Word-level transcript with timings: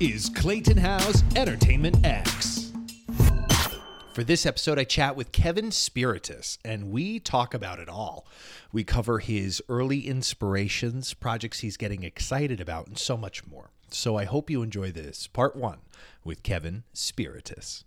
is 0.00 0.28
Clayton 0.28 0.76
Howe's 0.76 1.24
Entertainment 1.34 2.06
X. 2.06 2.70
For 4.12 4.22
this 4.22 4.46
episode, 4.46 4.78
I 4.78 4.84
chat 4.84 5.16
with 5.16 5.32
Kevin 5.32 5.70
Spirtas, 5.70 6.58
and 6.64 6.92
we 6.92 7.18
talk 7.18 7.52
about 7.52 7.80
it 7.80 7.88
all. 7.88 8.24
We 8.72 8.84
cover 8.84 9.18
his 9.18 9.60
early 9.68 10.06
inspirations, 10.06 11.14
projects 11.14 11.60
he's 11.60 11.76
getting 11.76 12.04
excited 12.04 12.60
about, 12.60 12.86
and 12.86 12.96
so 12.96 13.16
much 13.16 13.44
more. 13.48 13.70
So 13.90 14.16
I 14.16 14.24
hope 14.24 14.50
you 14.50 14.62
enjoy 14.62 14.92
this 14.92 15.26
part 15.26 15.56
one 15.56 15.78
with 16.22 16.44
Kevin 16.44 16.84
Spirtas. 16.94 17.82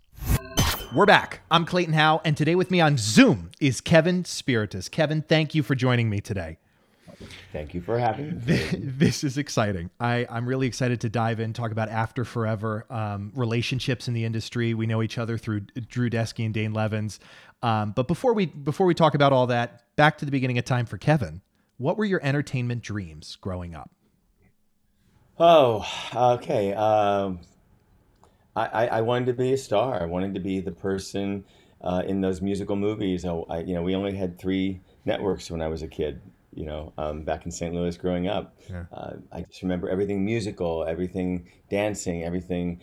We're 0.94 1.06
back. 1.06 1.40
I'm 1.50 1.64
Clayton 1.64 1.94
Howe, 1.94 2.20
and 2.26 2.36
today 2.36 2.54
with 2.54 2.70
me 2.70 2.82
on 2.82 2.98
Zoom 2.98 3.52
is 3.58 3.80
Kevin 3.80 4.24
Spirtas. 4.24 4.90
Kevin, 4.90 5.22
thank 5.22 5.54
you 5.54 5.62
for 5.62 5.74
joining 5.74 6.10
me 6.10 6.20
today. 6.20 6.58
Thank 7.52 7.74
you 7.74 7.80
for 7.80 7.98
having 7.98 8.42
me. 8.44 8.56
This 8.72 9.24
is 9.24 9.38
exciting. 9.38 9.90
I, 10.00 10.26
I'm 10.28 10.46
really 10.46 10.66
excited 10.66 11.00
to 11.02 11.08
dive 11.08 11.40
in, 11.40 11.52
talk 11.52 11.72
about 11.72 11.88
After 11.88 12.24
Forever, 12.24 12.86
um, 12.90 13.32
relationships 13.34 14.08
in 14.08 14.14
the 14.14 14.24
industry. 14.24 14.74
We 14.74 14.86
know 14.86 15.02
each 15.02 15.18
other 15.18 15.38
through 15.38 15.60
Drew 15.88 16.10
Desky 16.10 16.44
and 16.44 16.54
Dane 16.54 16.72
Levens. 16.72 17.20
Um, 17.62 17.92
but 17.92 18.08
before 18.08 18.34
we 18.34 18.46
before 18.46 18.86
we 18.86 18.94
talk 18.94 19.14
about 19.14 19.32
all 19.32 19.46
that, 19.48 19.84
back 19.96 20.18
to 20.18 20.24
the 20.24 20.30
beginning 20.30 20.58
of 20.58 20.64
time 20.64 20.86
for 20.86 20.98
Kevin. 20.98 21.42
What 21.76 21.96
were 21.96 22.04
your 22.04 22.20
entertainment 22.22 22.82
dreams 22.82 23.36
growing 23.40 23.74
up? 23.74 23.90
Oh, 25.38 25.86
okay. 26.14 26.74
Um, 26.74 27.40
I, 28.54 28.86
I 28.88 29.00
wanted 29.00 29.26
to 29.26 29.32
be 29.32 29.54
a 29.54 29.56
star. 29.56 30.02
I 30.02 30.04
wanted 30.04 30.34
to 30.34 30.40
be 30.40 30.60
the 30.60 30.72
person 30.72 31.44
uh, 31.80 32.02
in 32.06 32.20
those 32.20 32.42
musical 32.42 32.76
movies. 32.76 33.24
I, 33.24 33.32
I, 33.32 33.58
you 33.60 33.74
know, 33.74 33.82
we 33.82 33.94
only 33.94 34.14
had 34.14 34.38
three 34.38 34.80
networks 35.04 35.50
when 35.50 35.62
I 35.62 35.68
was 35.68 35.82
a 35.82 35.88
kid. 35.88 36.20
You 36.54 36.66
know, 36.66 36.92
um, 36.98 37.24
back 37.24 37.46
in 37.46 37.50
St. 37.50 37.74
Louis 37.74 37.96
growing 37.96 38.28
up, 38.28 38.58
yeah. 38.68 38.84
uh, 38.92 39.14
I 39.32 39.42
just 39.42 39.62
remember 39.62 39.88
everything 39.88 40.24
musical, 40.24 40.84
everything 40.84 41.48
dancing, 41.70 42.24
everything 42.24 42.80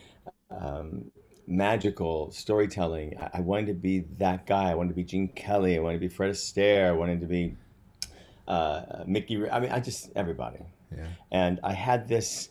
um, 0.50 1.12
magical 1.46 2.32
storytelling. 2.32 3.16
I, 3.20 3.38
I, 3.38 3.40
wanted 3.42 3.68
to 3.68 3.74
be 3.76 4.06
that 4.18 4.48
guy. 4.48 4.72
I 4.72 4.76
wanted 4.76 4.90
to 4.90 4.96
be 4.96 5.04
Gene 5.04 5.28
Kelly. 5.28 5.78
I 5.78 5.82
wanted 5.82 5.98
to 5.98 6.08
be 6.08 6.08
Fred 6.08 6.32
Astaire. 6.32 6.88
I 6.88 6.92
wanted 6.94 7.22
to 7.22 7.28
be 7.28 7.56
uh, 8.48 9.04
Mickey. 9.06 9.48
I 9.50 9.60
mean, 9.60 9.72
I 9.72 9.80
just 9.80 10.10
everybody. 10.16 10.66
Yeah. 10.92 11.06
And 11.32 11.60
I 11.64 11.74
had 11.74 12.08
this 12.08 12.50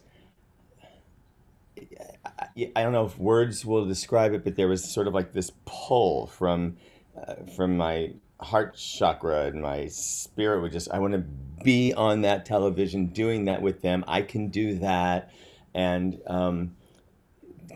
I 2.75 2.83
don't 2.83 2.93
know 2.93 3.05
if 3.05 3.19
words 3.19 3.65
will 3.65 3.87
describe 3.87 4.33
it, 4.33 4.45
but 4.45 4.57
there 4.57 4.69
was 4.69 4.85
sort 4.85 5.07
of 5.07 5.15
like 5.15 5.33
this 5.33 5.53
pull 5.65 6.27
from 6.27 6.77
uh, 7.17 7.35
from 7.57 7.77
my 7.77 8.13
heart 8.41 8.77
chakra 8.77 9.47
and 9.47 9.61
my 9.61 9.87
spirit 9.89 10.63
would 10.63 10.73
just 10.73 10.91
I 10.91 10.99
want 10.99 11.15
to 11.15 11.25
be 11.65 11.93
on 11.93 12.23
that 12.23 12.45
television 12.45 13.07
doing 13.07 13.47
that 13.47 13.63
with 13.63 13.83
them. 13.83 14.05
I 14.07 14.23
can 14.23 14.49
do 14.49 14.79
that, 14.79 15.33
and 15.75 16.21
um, 16.27 16.77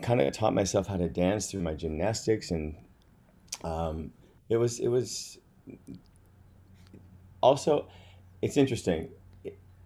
kind 0.01 0.21
of 0.21 0.31
taught 0.33 0.53
myself 0.53 0.87
how 0.87 0.97
to 0.97 1.09
dance 1.09 1.51
through 1.51 1.61
my 1.61 1.73
gymnastics, 1.73 2.51
and 2.51 2.75
um, 3.63 4.11
it 4.49 4.57
was 4.57 4.79
it 4.79 4.87
was 4.87 5.37
also 7.41 7.87
it's 8.41 8.57
interesting 8.57 9.09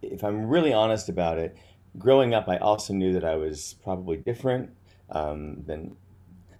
if 0.01 0.23
I'm 0.23 0.47
really 0.47 0.73
honest 0.73 1.09
about 1.09 1.37
it. 1.37 1.57
Growing 1.97 2.33
up, 2.33 2.47
I 2.47 2.57
also 2.57 2.93
knew 2.93 3.13
that 3.13 3.23
I 3.23 3.35
was 3.35 3.75
probably 3.83 4.17
different 4.17 4.71
um, 5.09 5.63
than 5.65 5.95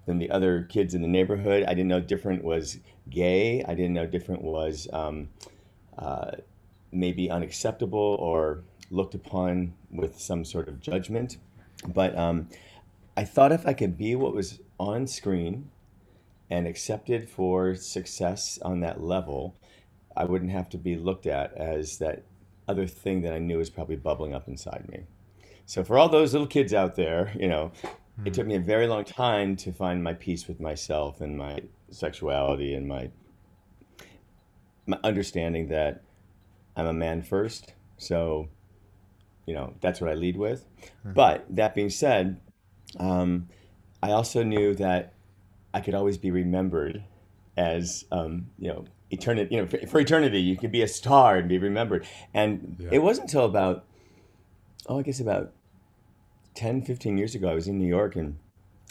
than 0.07 0.17
the 0.17 0.31
other 0.31 0.63
kids 0.63 0.95
in 0.95 1.01
the 1.01 1.07
neighborhood. 1.07 1.63
I 1.63 1.73
didn't 1.73 1.89
know 1.89 1.99
different 1.99 2.43
was 2.43 2.79
gay. 3.09 3.63
I 3.67 3.75
didn't 3.75 3.93
know 3.93 4.07
different 4.07 4.41
was 4.41 4.87
um, 4.91 5.29
uh, 5.97 6.31
maybe 6.91 7.29
unacceptable 7.29 8.17
or 8.19 8.63
looked 8.89 9.13
upon 9.13 9.73
with 9.91 10.19
some 10.19 10.45
sort 10.45 10.69
of 10.69 10.79
judgment. 10.79 11.37
But 11.85 12.17
um, 12.17 12.47
I 13.17 13.25
thought 13.25 13.51
if 13.51 13.67
I 13.67 13.73
could 13.73 13.97
be 13.97 14.15
what 14.15 14.33
was 14.33 14.59
on 14.79 15.07
screen 15.07 15.69
and 16.49 16.65
accepted 16.65 17.29
for 17.29 17.75
success 17.75 18.57
on 18.61 18.79
that 18.79 19.03
level, 19.03 19.55
I 20.15 20.23
wouldn't 20.23 20.51
have 20.51 20.69
to 20.69 20.77
be 20.77 20.95
looked 20.95 21.27
at 21.27 21.53
as 21.57 21.97
that 21.97 22.23
other 22.65 22.87
thing 22.87 23.21
that 23.21 23.33
I 23.33 23.39
knew 23.39 23.57
was 23.57 23.69
probably 23.69 23.97
bubbling 23.97 24.33
up 24.33 24.47
inside 24.47 24.87
me. 24.87 25.03
So 25.65 25.83
for 25.83 25.97
all 25.97 26.07
those 26.07 26.31
little 26.31 26.47
kids 26.47 26.73
out 26.73 26.95
there, 26.95 27.33
you 27.37 27.49
know, 27.49 27.73
it 28.25 28.33
took 28.33 28.47
me 28.47 28.55
a 28.55 28.59
very 28.59 28.87
long 28.87 29.03
time 29.03 29.55
to 29.57 29.71
find 29.71 30.03
my 30.03 30.13
peace 30.13 30.47
with 30.47 30.59
myself 30.59 31.21
and 31.21 31.37
my 31.37 31.61
sexuality 31.89 32.73
and 32.73 32.87
my 32.87 33.09
my 34.87 34.97
understanding 35.03 35.67
that 35.67 36.01
I'm 36.75 36.87
a 36.87 36.93
man 36.93 37.21
first. 37.21 37.73
So, 37.97 38.47
you 39.45 39.53
know, 39.53 39.73
that's 39.81 39.99
what 39.99 40.09
I 40.09 40.13
lead 40.13 40.37
with. 40.37 40.65
Mm-hmm. 40.81 41.13
But 41.13 41.45
that 41.49 41.75
being 41.75 41.89
said, 41.89 42.39
um, 42.97 43.49
I 44.01 44.11
also 44.11 44.43
knew 44.43 44.73
that 44.75 45.13
I 45.73 45.81
could 45.81 45.93
always 45.93 46.17
be 46.17 46.31
remembered 46.31 47.03
as, 47.57 48.05
um, 48.11 48.47
you 48.57 48.69
know, 48.69 48.85
eternity. 49.11 49.53
You 49.53 49.61
know, 49.61 49.67
for, 49.67 49.85
for, 49.87 49.99
eternity, 49.99 50.39
you 50.39 50.55
could 50.55 50.71
be 50.71 50.81
a 50.81 50.87
star 50.87 51.35
and 51.37 51.49
be 51.49 51.57
remembered. 51.57 52.07
And 52.33 52.77
yeah. 52.79 52.89
it 52.93 52.99
wasn't 52.99 53.27
until 53.27 53.45
about, 53.45 53.85
oh, 54.87 54.99
I 54.99 55.01
guess 55.01 55.19
about 55.19 55.51
10, 56.57 56.81
15 56.81 57.19
years 57.19 57.35
ago, 57.35 57.49
I 57.49 57.53
was 57.53 57.67
in 57.67 57.77
New 57.77 57.87
York 57.87 58.15
and 58.15 58.39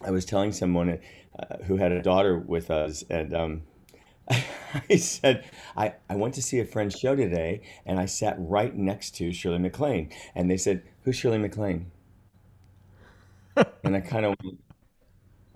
I 0.05 0.13
was 0.13 0.25
telling 0.25 0.53
someone 0.53 1.01
uh, 1.37 1.57
who 1.65 1.77
had 1.77 1.91
a 1.91 2.01
daughter 2.01 2.39
with 2.39 2.71
us, 2.71 3.03
and 3.11 3.35
um, 3.35 3.63
I 4.31 4.97
said, 4.97 5.45
I, 5.77 5.95
I 6.09 6.15
went 6.15 6.35
to 6.35 6.43
see 6.43 6.61
a 6.61 6.65
friend's 6.65 6.97
show 6.97 7.17
today, 7.17 7.63
and 7.85 7.99
I 7.99 8.07
sat 8.07 8.37
right 8.39 8.75
next 8.75 9.17
to 9.17 9.33
Shirley 9.33 9.59
MacLaine. 9.59 10.11
And 10.35 10.49
they 10.49 10.57
said, 10.57 10.85
Who's 11.03 11.17
Shirley 11.17 11.39
MacLaine? 11.39 11.91
and 13.83 13.97
I 13.97 14.01
kind 14.01 14.27
of 14.27 14.37
went, 14.45 14.61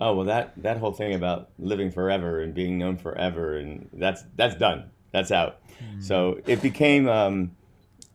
Oh, 0.01 0.17
well, 0.17 0.27
that, 0.27 0.55
that 0.63 0.79
whole 0.79 0.93
thing 0.93 1.15
about 1.15 1.51
living 1.61 1.93
forever 1.93 2.41
and 2.41 2.53
being 2.53 2.77
known 2.77 2.97
forever, 2.97 3.57
and 3.57 3.89
that's, 3.93 4.25
that's 4.35 4.57
done. 4.57 4.91
That's 5.13 5.31
out. 5.31 5.61
Mm. 5.81 6.03
So 6.03 6.41
it 6.47 6.61
became, 6.61 7.09
um, 7.09 7.53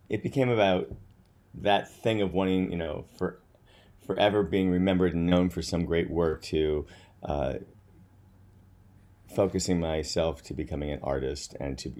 it 0.09 0.21
became 0.21 0.49
about 0.49 0.91
that 1.61 1.89
thing 1.89 2.21
of 2.21 2.33
wanting, 2.33 2.71
you 2.71 2.77
know, 2.77 3.05
for 3.17 3.39
forever 4.05 4.43
being 4.43 4.69
remembered 4.69 5.13
and 5.13 5.25
known 5.25 5.49
for 5.49 5.61
some 5.61 5.85
great 5.85 6.09
work 6.09 6.41
to 6.43 6.85
uh, 7.23 7.55
focusing 9.35 9.79
myself 9.79 10.41
to 10.43 10.53
becoming 10.53 10.91
an 10.91 10.99
artist 11.03 11.55
and 11.59 11.77
to 11.79 11.91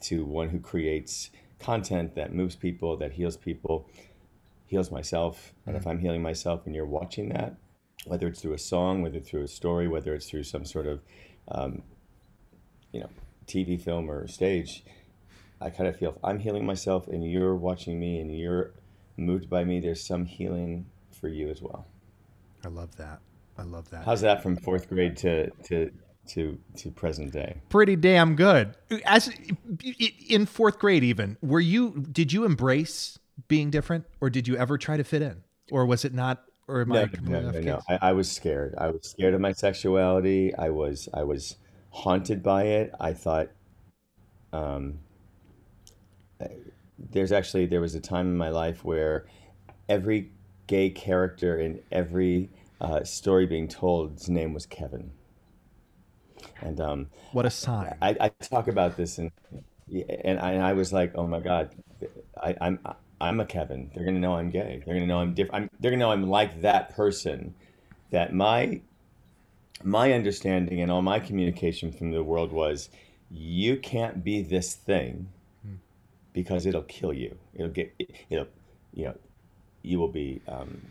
to 0.00 0.24
one 0.24 0.50
who 0.50 0.60
creates 0.60 1.30
content 1.58 2.14
that 2.14 2.34
moves 2.34 2.54
people, 2.54 2.96
that 2.98 3.12
heals 3.12 3.36
people, 3.36 3.88
heals 4.66 4.90
myself. 4.90 5.54
And 5.66 5.74
if 5.74 5.82
mm-hmm. 5.82 5.90
I'm 5.90 5.98
healing 5.98 6.22
myself 6.22 6.66
and 6.66 6.74
you're 6.74 6.84
watching 6.84 7.30
that, 7.30 7.56
whether 8.04 8.26
it's 8.28 8.40
through 8.40 8.52
a 8.52 8.58
song, 8.58 9.02
whether 9.02 9.18
it's 9.18 9.30
through 9.30 9.42
a 9.42 9.48
story, 9.48 9.88
whether 9.88 10.14
it's 10.14 10.28
through 10.28 10.44
some 10.44 10.64
sort 10.64 10.86
of, 10.86 11.00
um, 11.48 11.82
you 12.92 13.00
know, 13.00 13.10
TV, 13.46 13.80
film, 13.80 14.10
or 14.10 14.26
stage, 14.28 14.84
I 15.60 15.70
kind 15.70 15.88
of 15.88 15.96
feel 15.96 16.10
if 16.10 16.24
I'm 16.24 16.38
healing 16.38 16.66
myself 16.66 17.08
and 17.08 17.28
you're 17.28 17.56
watching 17.56 17.98
me 17.98 18.20
and 18.20 18.36
you're 18.36 18.72
moved 19.16 19.48
by 19.48 19.64
me, 19.64 19.80
there's 19.80 20.04
some 20.04 20.26
healing 20.26 20.86
for 21.16 21.28
you 21.28 21.48
as 21.48 21.62
well. 21.62 21.86
I 22.64 22.68
love 22.68 22.94
that. 22.96 23.20
I 23.58 23.62
love 23.62 23.88
that. 23.90 24.04
How's 24.04 24.20
that 24.20 24.42
from 24.42 24.56
fourth 24.56 24.88
grade 24.88 25.16
to 25.18 25.50
to 25.64 25.90
to 26.28 26.58
to 26.76 26.90
present 26.90 27.32
day? 27.32 27.60
Pretty 27.68 27.96
damn 27.96 28.36
good. 28.36 28.74
As 29.04 29.30
in 30.28 30.46
fourth 30.46 30.78
grade, 30.78 31.04
even 31.04 31.36
were 31.42 31.60
you? 31.60 32.06
Did 32.12 32.32
you 32.32 32.44
embrace 32.44 33.18
being 33.48 33.70
different, 33.70 34.04
or 34.20 34.30
did 34.30 34.48
you 34.48 34.56
ever 34.56 34.78
try 34.78 34.96
to 34.96 35.04
fit 35.04 35.22
in, 35.22 35.42
or 35.70 35.86
was 35.86 36.04
it 36.04 36.14
not? 36.14 36.44
Or 36.68 36.80
am 36.80 36.88
no, 36.88 37.02
I 37.02 37.08
no, 37.22 37.50
no, 37.50 37.60
no. 37.60 37.80
I, 37.88 37.98
I 38.08 38.12
was 38.12 38.30
scared. 38.30 38.74
I 38.76 38.90
was 38.90 39.08
scared 39.08 39.34
of 39.34 39.40
my 39.40 39.52
sexuality. 39.52 40.54
I 40.54 40.70
was 40.70 41.08
I 41.14 41.22
was 41.22 41.56
haunted 41.90 42.42
by 42.42 42.64
it. 42.64 42.92
I 43.00 43.12
thought. 43.12 43.48
Um, 44.52 45.00
there's 46.98 47.32
actually 47.32 47.66
there 47.66 47.80
was 47.80 47.94
a 47.94 48.00
time 48.00 48.26
in 48.26 48.36
my 48.36 48.48
life 48.48 48.84
where 48.84 49.26
every 49.88 50.32
gay 50.66 50.90
character 50.90 51.58
in 51.58 51.80
every 51.90 52.50
uh, 52.80 53.04
story 53.04 53.46
being 53.46 53.68
told. 53.68 54.12
His 54.12 54.28
name 54.28 54.52
was 54.52 54.66
Kevin. 54.66 55.10
And 56.60 56.80
um, 56.80 57.06
what 57.32 57.46
a 57.46 57.50
sign! 57.50 57.96
I, 58.00 58.16
I 58.20 58.28
talk 58.28 58.68
about 58.68 58.96
this, 58.96 59.18
and 59.18 59.30
and 60.24 60.38
I, 60.38 60.52
and 60.52 60.62
I 60.62 60.72
was 60.72 60.92
like, 60.92 61.12
oh 61.14 61.26
my 61.26 61.40
god, 61.40 61.74
I, 62.42 62.54
I'm 62.60 62.78
I'm 63.20 63.40
a 63.40 63.46
Kevin. 63.46 63.90
They're 63.94 64.04
gonna 64.04 64.20
know 64.20 64.34
I'm 64.34 64.50
gay. 64.50 64.82
They're 64.84 64.94
gonna 64.94 65.06
know 65.06 65.20
I'm 65.20 65.34
different. 65.34 65.72
They're 65.80 65.90
gonna 65.90 66.00
know 66.00 66.12
I'm 66.12 66.28
like 66.28 66.62
that 66.62 66.94
person. 66.94 67.54
That 68.10 68.32
my 68.32 68.80
my 69.82 70.12
understanding 70.12 70.80
and 70.80 70.90
all 70.90 71.02
my 71.02 71.20
communication 71.20 71.92
from 71.92 72.10
the 72.10 72.22
world 72.22 72.52
was, 72.52 72.88
you 73.30 73.76
can't 73.76 74.24
be 74.24 74.42
this 74.42 74.74
thing 74.74 75.28
hmm. 75.62 75.74
because 76.32 76.66
it'll 76.66 76.82
kill 76.82 77.12
you. 77.12 77.36
It'll 77.54 77.70
get 77.70 77.94
it'll 78.30 78.48
you 78.92 79.06
know 79.06 79.16
you 79.86 79.98
will 79.98 80.08
be 80.08 80.42
um, 80.48 80.82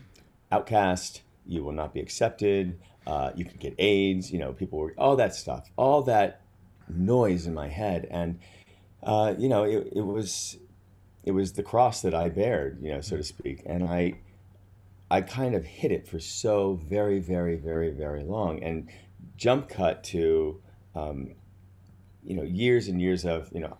outcast, 0.50 1.22
you 1.46 1.62
will 1.62 1.72
not 1.72 1.92
be 1.92 2.00
accepted, 2.00 2.78
uh, 3.06 3.30
you 3.34 3.44
can 3.44 3.56
get 3.58 3.74
AIDS, 3.78 4.32
you 4.32 4.38
know, 4.38 4.52
people 4.52 4.78
were, 4.78 4.94
all 4.98 5.16
that 5.16 5.34
stuff, 5.34 5.70
all 5.76 6.02
that 6.02 6.40
noise 6.88 7.46
in 7.46 7.54
my 7.54 7.68
head. 7.68 8.08
And, 8.10 8.40
uh, 9.02 9.34
you 9.38 9.48
know, 9.48 9.64
it, 9.64 9.92
it 9.94 10.00
was, 10.00 10.58
it 11.24 11.32
was 11.32 11.52
the 11.52 11.62
cross 11.62 12.02
that 12.02 12.14
I 12.14 12.28
bared, 12.28 12.78
you 12.82 12.92
know, 12.92 13.00
so 13.00 13.16
to 13.16 13.22
speak. 13.22 13.62
And 13.66 13.84
I, 13.84 14.18
I 15.10 15.20
kind 15.20 15.54
of 15.54 15.64
hid 15.64 15.92
it 15.92 16.08
for 16.08 16.18
so 16.18 16.80
very, 16.84 17.20
very, 17.20 17.56
very, 17.56 17.90
very 17.90 18.24
long, 18.24 18.62
and 18.62 18.88
jump 19.36 19.68
cut 19.68 20.02
to, 20.04 20.60
um, 20.94 21.34
you 22.24 22.34
know, 22.34 22.42
years 22.42 22.88
and 22.88 23.00
years 23.00 23.24
of 23.24 23.48
you 23.52 23.60
know, 23.60 23.78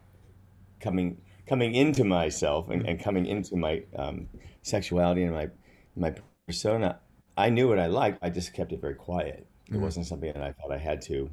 coming 0.81 1.21
coming 1.49 1.75
into 1.75 2.05
myself 2.05 2.71
and, 2.71 2.87
and 2.87 3.01
coming 3.01 3.27
into 3.27 3.57
my 3.57 3.83
um, 3.97 4.29
sexuality 4.67 5.23
and 5.23 5.33
my 5.33 5.49
my 5.95 6.15
persona. 6.47 6.99
I 7.37 7.51
knew 7.51 7.69
what 7.69 7.79
I 7.79 7.87
liked. 7.87 8.19
I 8.23 8.31
just 8.31 8.53
kept 8.53 8.73
it 8.73 8.81
very 8.81 8.95
quiet. 8.95 9.47
It 9.69 9.75
Mhm. 9.75 9.81
wasn't 9.81 10.07
something 10.07 10.33
that 10.33 10.43
I 10.43 10.53
thought 10.53 10.73
I 10.73 10.79
had 10.79 11.01
to 11.03 11.31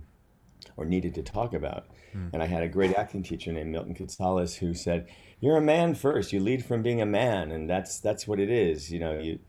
or 0.77 0.85
needed 0.85 1.13
to 1.15 1.23
talk 1.23 1.53
about. 1.53 1.87
Mm. 2.13 2.29
And 2.33 2.43
I 2.43 2.45
had 2.45 2.63
a 2.63 2.69
great 2.69 2.95
acting 2.95 3.23
teacher 3.23 3.51
named 3.51 3.71
Milton 3.71 3.93
Gonzalez 3.93 4.55
who 4.57 4.73
said, 4.73 5.07
"You're 5.39 5.57
a 5.57 5.61
man 5.61 5.93
first. 5.95 6.31
You 6.31 6.39
lead 6.39 6.63
from 6.63 6.81
being 6.83 7.01
a 7.01 7.05
man, 7.05 7.51
and 7.51 7.69
that's 7.69 7.99
that's 7.99 8.27
what 8.27 8.39
it 8.39 8.49
is. 8.49 8.91
You 8.91 8.99
know, 8.99 9.19
you 9.19 9.39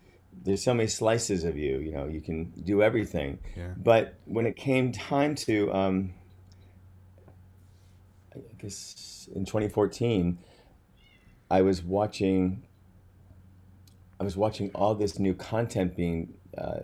there's 0.44 0.64
so 0.64 0.75
many 0.75 0.88
slices 0.88 1.44
of 1.44 1.56
you. 1.56 1.78
You 1.78 1.92
know, 1.92 2.06
you 2.08 2.20
can 2.20 2.50
do 2.64 2.82
everything. 2.82 3.38
Yeah. 3.56 3.75
But 3.76 4.14
when 4.25 4.46
it 4.46 4.56
came 4.56 4.90
time 4.90 5.37
to, 5.46 5.72
um, 5.72 6.14
I 8.34 8.40
guess 8.58 9.28
in 9.34 9.44
2014, 9.44 10.38
I 11.50 11.62
was 11.62 11.82
watching. 11.84 12.64
I 14.25 14.32
was 14.32 14.38
watching 14.38 14.71
all 14.75 14.94
this 14.94 15.19
new 15.19 15.35
content 15.35 15.94
being 15.94 16.32
uh, 16.56 16.81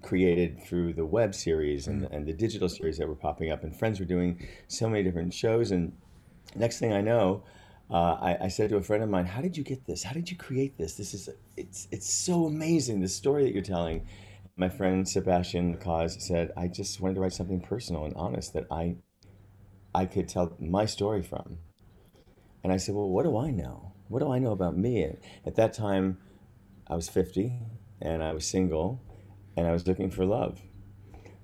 created 0.00 0.62
through 0.64 0.94
the 0.94 1.04
web 1.04 1.34
series 1.34 1.86
and, 1.86 2.04
and 2.04 2.26
the 2.26 2.32
digital 2.32 2.66
series 2.66 2.96
that 2.96 3.06
were 3.06 3.14
popping 3.14 3.52
up, 3.52 3.62
and 3.62 3.76
friends 3.76 4.00
were 4.00 4.06
doing 4.06 4.48
so 4.68 4.88
many 4.88 5.02
different 5.02 5.34
shows. 5.34 5.70
And 5.70 5.92
next 6.56 6.78
thing 6.78 6.94
I 6.94 7.02
know, 7.02 7.42
uh, 7.90 8.16
I, 8.18 8.38
I 8.44 8.48
said 8.48 8.70
to 8.70 8.76
a 8.76 8.82
friend 8.82 9.02
of 9.02 9.10
mine, 9.10 9.26
"How 9.26 9.42
did 9.42 9.54
you 9.54 9.64
get 9.64 9.86
this? 9.86 10.02
How 10.02 10.14
did 10.14 10.30
you 10.30 10.36
create 10.38 10.78
this? 10.78 10.94
This 10.94 11.12
is 11.12 11.28
it's 11.58 11.88
it's 11.90 12.10
so 12.10 12.46
amazing. 12.46 13.02
The 13.02 13.08
story 13.08 13.44
that 13.44 13.52
you're 13.52 13.62
telling." 13.62 14.06
My 14.56 14.70
friend 14.70 15.06
Sebastian 15.06 15.76
Cause 15.76 16.16
said, 16.26 16.52
"I 16.56 16.68
just 16.68 17.02
wanted 17.02 17.16
to 17.16 17.20
write 17.20 17.34
something 17.34 17.60
personal 17.60 18.06
and 18.06 18.14
honest 18.14 18.54
that 18.54 18.64
I 18.70 18.96
I 19.94 20.06
could 20.06 20.26
tell 20.26 20.56
my 20.58 20.86
story 20.86 21.22
from." 21.22 21.58
And 22.64 22.72
I 22.72 22.78
said, 22.78 22.94
"Well, 22.94 23.10
what 23.10 23.24
do 23.24 23.36
I 23.36 23.50
know? 23.50 23.92
What 24.08 24.20
do 24.20 24.32
I 24.32 24.38
know 24.38 24.52
about 24.52 24.74
me?" 24.74 25.02
And 25.02 25.18
at 25.44 25.56
that 25.56 25.74
time, 25.74 26.16
I 26.88 26.94
was 26.94 27.08
50 27.08 27.52
and 28.00 28.22
I 28.22 28.32
was 28.32 28.46
single 28.46 29.00
and 29.56 29.66
I 29.66 29.72
was 29.72 29.86
looking 29.86 30.10
for 30.10 30.24
love. 30.24 30.60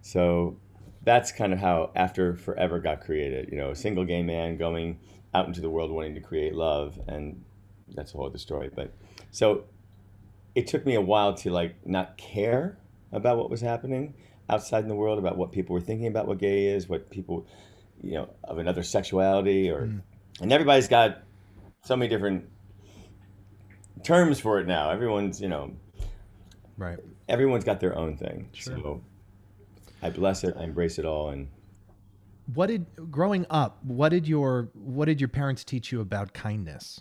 So 0.00 0.58
that's 1.02 1.32
kind 1.32 1.52
of 1.52 1.58
how 1.58 1.90
After 1.94 2.36
Forever 2.36 2.80
got 2.80 3.00
created. 3.00 3.50
You 3.50 3.58
know, 3.58 3.70
a 3.70 3.76
single 3.76 4.04
gay 4.04 4.22
man 4.22 4.56
going 4.56 4.98
out 5.34 5.46
into 5.46 5.60
the 5.60 5.70
world 5.70 5.90
wanting 5.90 6.14
to 6.14 6.20
create 6.20 6.54
love, 6.54 6.98
and 7.08 7.44
that's 7.94 8.14
a 8.14 8.16
whole 8.16 8.26
other 8.26 8.38
story. 8.38 8.70
But 8.74 8.94
so 9.30 9.64
it 10.54 10.66
took 10.66 10.86
me 10.86 10.94
a 10.94 11.00
while 11.00 11.34
to 11.34 11.50
like 11.50 11.74
not 11.86 12.16
care 12.16 12.78
about 13.12 13.36
what 13.36 13.50
was 13.50 13.60
happening 13.60 14.14
outside 14.48 14.82
in 14.82 14.88
the 14.88 14.94
world, 14.94 15.18
about 15.18 15.36
what 15.36 15.52
people 15.52 15.74
were 15.74 15.80
thinking 15.80 16.06
about 16.06 16.26
what 16.26 16.38
gay 16.38 16.66
is, 16.66 16.88
what 16.88 17.10
people, 17.10 17.46
you 18.02 18.12
know, 18.12 18.30
of 18.44 18.58
another 18.58 18.82
sexuality, 18.82 19.70
or 19.70 19.86
mm. 19.86 20.02
and 20.40 20.52
everybody's 20.52 20.88
got 20.88 21.22
so 21.82 21.96
many 21.96 22.08
different 22.08 22.48
terms 24.02 24.40
for 24.40 24.58
it 24.60 24.66
now. 24.66 24.90
Everyone's, 24.90 25.40
you 25.40 25.48
know, 25.48 25.72
Right. 26.76 26.98
everyone's 27.28 27.64
got 27.64 27.80
their 27.80 27.96
own 27.96 28.16
thing. 28.16 28.48
Sure. 28.52 28.76
So 28.76 29.04
I 30.02 30.10
bless 30.10 30.44
it, 30.44 30.54
I 30.58 30.64
embrace 30.64 30.98
it 30.98 31.04
all, 31.04 31.30
and 31.30 31.48
What 32.52 32.66
did 32.66 32.86
growing 33.10 33.46
up? 33.48 33.82
What 33.84 34.10
did 34.10 34.26
your 34.28 34.68
what 34.74 35.06
did 35.06 35.20
your 35.20 35.28
parents 35.28 35.64
teach 35.64 35.92
you 35.92 36.00
about 36.00 36.34
kindness? 36.34 37.00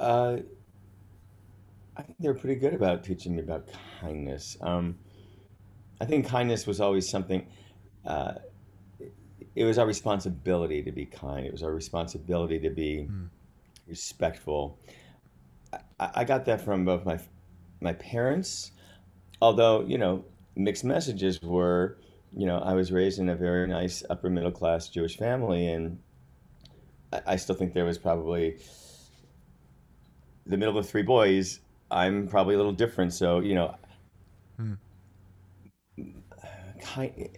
uh, 0.00 0.38
I 1.96 2.02
think 2.02 2.16
they're 2.20 2.34
pretty 2.34 2.56
good 2.58 2.74
about 2.74 3.04
teaching 3.04 3.36
me 3.36 3.42
about 3.42 3.68
kindness. 4.00 4.56
Um, 4.60 4.98
I 6.00 6.04
think 6.06 6.26
kindness 6.26 6.66
was 6.66 6.80
always 6.80 7.08
something. 7.08 7.46
Uh, 8.04 8.34
it 9.54 9.64
was 9.64 9.78
our 9.78 9.86
responsibility 9.86 10.82
to 10.82 10.92
be 10.92 11.06
kind. 11.06 11.46
It 11.46 11.52
was 11.52 11.62
our 11.62 11.72
responsibility 11.72 12.58
to 12.60 12.70
be 12.70 13.08
respectful. 13.88 14.78
I, 16.00 16.10
I 16.16 16.24
got 16.24 16.44
that 16.46 16.60
from 16.60 16.84
both 16.84 17.04
my 17.04 17.18
my 17.80 17.92
parents, 17.94 18.72
although 19.40 19.82
you 19.82 19.98
know 19.98 20.24
mixed 20.56 20.84
messages 20.84 21.40
were. 21.42 21.98
You 22.34 22.46
know, 22.46 22.60
I 22.60 22.72
was 22.72 22.90
raised 22.90 23.18
in 23.18 23.28
a 23.28 23.36
very 23.36 23.66
nice 23.68 24.02
upper 24.08 24.30
middle 24.30 24.50
class 24.52 24.88
Jewish 24.88 25.18
family, 25.18 25.66
and 25.66 25.98
I, 27.12 27.20
I 27.26 27.36
still 27.36 27.54
think 27.54 27.74
there 27.74 27.84
was 27.84 27.98
probably 27.98 28.56
the 30.46 30.56
middle 30.56 30.78
of 30.78 30.88
three 30.88 31.02
boys. 31.02 31.60
I'm 31.90 32.26
probably 32.28 32.54
a 32.54 32.56
little 32.56 32.72
different, 32.72 33.12
so 33.12 33.40
you 33.40 33.54
know, 33.54 33.74
Hmm. 34.56 34.74
kind. 36.80 37.28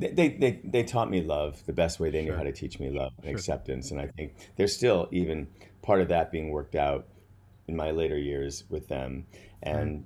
They, 0.00 0.28
they, 0.30 0.60
they, 0.64 0.82
taught 0.82 1.10
me 1.10 1.20
love 1.22 1.64
the 1.66 1.72
best 1.74 2.00
way 2.00 2.10
they 2.10 2.22
knew 2.22 2.32
how 2.34 2.42
to 2.42 2.52
teach 2.52 2.80
me 2.80 2.88
love 2.90 3.12
and 3.18 3.26
Sure. 3.26 3.36
acceptance. 3.36 3.90
And 3.90 4.00
I 4.00 4.06
think 4.06 4.32
there's 4.56 4.74
still 4.74 5.08
even 5.10 5.48
part 5.82 6.00
of 6.00 6.08
that 6.08 6.32
being 6.32 6.50
worked 6.50 6.74
out 6.74 7.06
in 7.68 7.76
my 7.76 7.90
later 7.90 8.16
years 8.18 8.64
with 8.70 8.88
them. 8.88 9.26
And 9.62 10.04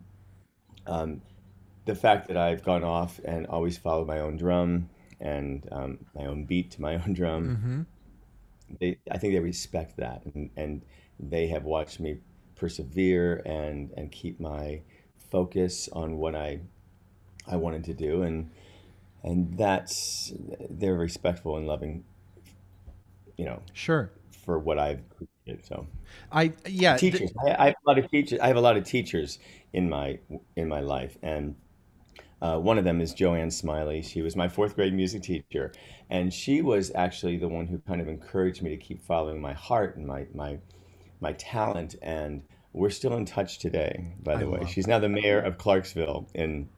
um, 0.87 1.23
the 1.85 1.95
fact 1.95 2.27
that 2.29 2.37
I've 2.37 2.65
gone 2.65 2.83
off 2.83 3.21
and 3.25 3.47
always 3.47 3.79
followed 3.79 4.09
my 4.09 4.19
own 4.19 4.37
drum 4.37 4.91
and 5.21 5.67
um, 5.71 5.99
my 6.15 6.27
own 6.27 6.45
beat 6.45 6.73
to 6.73 6.83
my 6.83 6.95
own 6.97 7.13
drum, 7.15 7.43
Mm-hmm. 7.49 8.77
they, 8.81 8.99
I 9.11 9.19
think 9.19 9.33
they 9.33 9.41
respect 9.41 9.97
that. 9.99 10.23
And, 10.35 10.51
and 10.57 10.83
they 11.21 11.47
have 11.49 11.63
watched 11.65 12.01
me 12.01 12.19
persevere 12.57 13.43
and, 13.47 13.93
and 13.97 14.11
keep 14.11 14.41
my 14.41 14.83
focus 15.31 15.89
on 15.93 16.17
what 16.17 16.35
I, 16.35 16.61
I 17.47 17.57
wanted 17.57 17.85
to 17.85 17.95
do. 17.95 18.23
And, 18.23 18.51
and 19.25 19.57
that's 19.59 20.33
they're 20.71 20.95
respectful 20.95 21.57
and 21.57 21.67
loving 21.67 22.05
you 23.37 23.45
know 23.45 23.61
Sure. 23.73 24.11
for 24.45 24.59
what 24.59 24.79
i've 24.79 25.03
created 25.11 25.65
so 25.65 25.87
I 26.31 26.53
yeah. 26.67 26.97
th- 26.97 27.13
teachers 27.13 27.33
I, 27.47 27.55
I 27.59 27.65
have 27.67 27.75
a 27.85 27.89
lot 27.89 27.99
of 27.99 28.11
teachers 28.11 28.41
i 28.41 28.47
have 28.47 28.57
a 28.57 28.61
lot 28.61 28.77
of 28.77 28.85
teachers 28.85 29.39
in 29.73 29.89
my 29.89 30.19
in 30.57 30.69
my 30.69 30.81
life 30.81 31.17
and 31.23 31.57
uh, 32.43 32.59
one 32.59 32.79
of 32.79 32.85
them 32.85 33.01
is 33.01 33.15
joanne 33.15 33.51
smiley 33.51 34.03
she 34.03 34.23
was 34.23 34.37
my 34.37 34.49
fourth 34.49 34.75
grade 34.77 34.95
music 34.95 35.23
teacher 35.23 35.73
and 36.11 36.33
she 36.33 36.63
was 36.63 36.93
actually 36.95 37.37
the 37.37 37.49
one 37.49 37.67
who 37.67 37.79
kind 37.81 38.01
of 38.01 38.09
encouraged 38.09 38.63
me 38.63 38.71
to 38.71 38.77
keep 38.77 39.03
following 39.03 39.41
my 39.41 39.53
heart 39.53 39.97
and 39.97 40.07
my 40.07 40.27
my 40.35 40.59
my 41.21 41.33
talent 41.35 41.95
and 42.03 42.43
we're 42.73 42.91
still 42.91 43.15
in 43.17 43.25
touch 43.25 43.59
today 43.59 44.15
by 44.23 44.37
the 44.37 44.45
I 44.45 44.49
way 44.49 44.67
she's 44.67 44.87
now 44.87 44.99
the 44.99 45.09
mayor 45.09 45.41
of 45.41 45.59
clarksville 45.59 46.29
in 46.35 46.69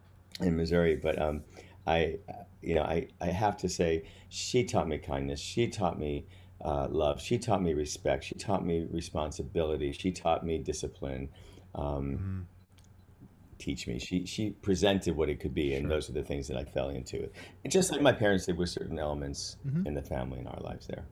in 0.41 0.57
missouri 0.57 0.97
but 0.97 1.21
um 1.21 1.43
i 1.87 2.16
you 2.62 2.75
know 2.75 2.83
i 2.83 3.07
i 3.21 3.26
have 3.26 3.57
to 3.57 3.69
say 3.69 4.02
she 4.28 4.64
taught 4.64 4.88
me 4.88 4.99
kindness 4.99 5.40
she 5.40 5.69
taught 5.69 5.99
me 5.99 6.26
uh, 6.64 6.88
love 6.90 7.21
she 7.21 7.38
taught 7.38 7.62
me 7.62 7.75
respect 7.75 8.25
she 8.25 8.35
taught 8.35 8.64
me 8.64 8.87
responsibility 8.90 9.93
she 9.93 10.11
taught 10.11 10.45
me 10.45 10.59
discipline 10.59 11.28
um, 11.75 12.19
Mhm. 12.19 12.45
teach 13.59 13.87
me 13.87 13.99
she 13.99 14.25
she 14.26 14.50
presented 14.50 15.16
what 15.16 15.28
it 15.28 15.40
could 15.40 15.55
be 15.55 15.75
and 15.75 15.83
Sure. 15.85 15.90
those 15.90 16.09
are 16.11 16.12
the 16.12 16.23
things 16.23 16.47
that 16.49 16.57
i 16.57 16.64
fell 16.64 16.88
into 16.90 17.28
and 17.64 17.73
just 17.73 17.90
like 17.93 18.00
my 18.02 18.12
parents 18.12 18.47
did 18.47 18.57
with 18.57 18.69
certain 18.69 18.99
elements 18.99 19.57
Mhm. 19.66 19.87
in 19.87 19.95
the 19.95 20.02
family 20.02 20.38
in 20.40 20.47
our 20.47 20.61
lives 20.61 20.87
there 20.87 21.05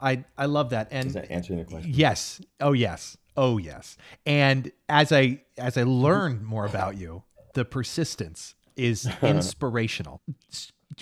I 0.00 0.24
I 0.36 0.46
love 0.46 0.70
that. 0.70 0.88
And 0.90 1.10
that 1.12 1.30
answering 1.30 1.60
the 1.60 1.64
question 1.64 1.92
yes. 1.94 2.40
Oh 2.60 2.72
yes. 2.72 3.16
Oh 3.36 3.56
yes. 3.58 3.96
And 4.26 4.70
as 4.88 5.12
I 5.12 5.42
as 5.56 5.78
I 5.78 5.84
learn 5.84 6.44
more 6.44 6.66
about 6.66 6.96
you, 6.98 7.22
the 7.54 7.64
persistence 7.64 8.54
is 8.76 9.08
inspirational. 9.22 10.20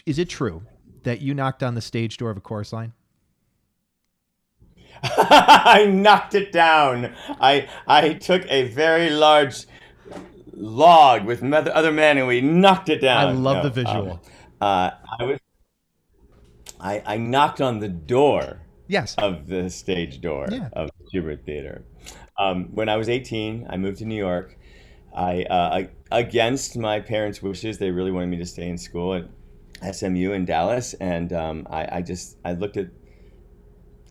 Is 0.06 0.18
it 0.18 0.28
true 0.28 0.62
that 1.02 1.20
you 1.20 1.34
knocked 1.34 1.62
on 1.62 1.74
the 1.74 1.80
stage 1.80 2.16
door 2.16 2.30
of 2.30 2.36
a 2.36 2.40
chorus 2.40 2.72
line? 2.72 2.92
I 5.02 5.86
knocked 5.90 6.34
it 6.34 6.52
down. 6.52 7.14
I 7.40 7.68
I 7.86 8.14
took 8.14 8.44
a 8.50 8.64
very 8.68 9.10
large 9.10 9.64
log 10.52 11.24
with 11.24 11.42
other 11.42 11.92
men 11.92 12.18
and 12.18 12.26
we 12.26 12.40
knocked 12.40 12.88
it 12.88 13.00
down. 13.00 13.28
I 13.28 13.32
love 13.32 13.56
No, 13.58 13.62
the 13.62 13.70
visual. 13.70 14.10
um, 14.12 14.20
uh, 14.60 14.90
I 15.18 15.24
was. 15.24 15.38
I, 16.78 17.02
I 17.06 17.16
knocked 17.18 17.60
on 17.60 17.78
the 17.80 17.88
door 17.88 18.62
Yes. 18.88 19.14
of 19.18 19.46
the 19.46 19.68
stage 19.70 20.20
door 20.20 20.46
Yeah. 20.50 20.68
of 20.72 20.90
the 20.98 21.18
Shubert 21.20 21.44
Theater. 21.44 21.84
Um, 22.38 22.68
when 22.74 22.88
I 22.88 22.96
was 22.96 23.08
18, 23.10 23.66
I 23.68 23.76
moved 23.76 23.98
to 23.98 24.06
New 24.06 24.16
York. 24.16 24.56
I, 25.20 25.42
uh, 25.44 25.82
against 26.10 26.78
my 26.78 26.98
parents' 26.98 27.42
wishes, 27.42 27.76
they 27.76 27.90
really 27.90 28.10
wanted 28.10 28.28
me 28.28 28.38
to 28.38 28.46
stay 28.46 28.66
in 28.66 28.78
school 28.78 29.14
at 29.82 29.94
SMU 29.94 30.32
in 30.32 30.46
Dallas, 30.46 30.94
and 30.94 31.30
um, 31.34 31.66
I, 31.68 31.98
I 31.98 32.02
just 32.02 32.38
I 32.42 32.52
looked 32.52 32.78
at 32.78 32.88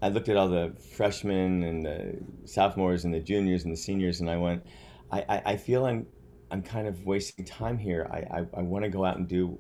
I 0.04 0.10
looked 0.10 0.30
at 0.30 0.38
all 0.38 0.48
the 0.48 0.76
freshmen 0.96 1.64
and 1.64 1.84
the 1.84 2.20
sophomores 2.46 3.06
and 3.06 3.14
the 3.14 3.20
juniors 3.20 3.64
and 3.64 3.74
the 3.74 3.78
seniors, 3.78 4.20
and 4.22 4.30
I 4.30 4.38
went, 4.38 4.64
I, 5.12 5.26
I, 5.28 5.42
I 5.46 5.58
feel 5.58 5.88
I'm 5.88 6.06
I'm 6.52 6.62
kind 6.62 6.88
of 6.88 7.04
wasting 7.08 7.44
time 7.44 7.80
here. 7.80 8.08
I, 8.12 8.40
I, 8.42 8.46
I 8.58 8.62
want 8.62 8.86
to 8.86 8.90
go 8.90 9.04
out 9.04 9.18
and 9.18 9.28
do 9.28 9.58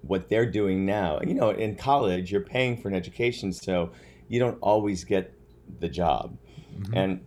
what 0.00 0.30
they're 0.30 0.50
doing 0.50 0.86
now. 0.86 1.20
You 1.20 1.34
know, 1.34 1.50
in 1.50 1.76
college, 1.76 2.32
you're 2.32 2.40
paying 2.40 2.78
for 2.78 2.88
an 2.88 2.94
education, 2.94 3.52
so 3.52 3.92
you 4.28 4.40
don't 4.40 4.58
always 4.62 5.04
get 5.04 5.34
the 5.80 5.88
job. 5.88 6.34
Mm-hmm. 6.78 6.96
And 6.96 7.20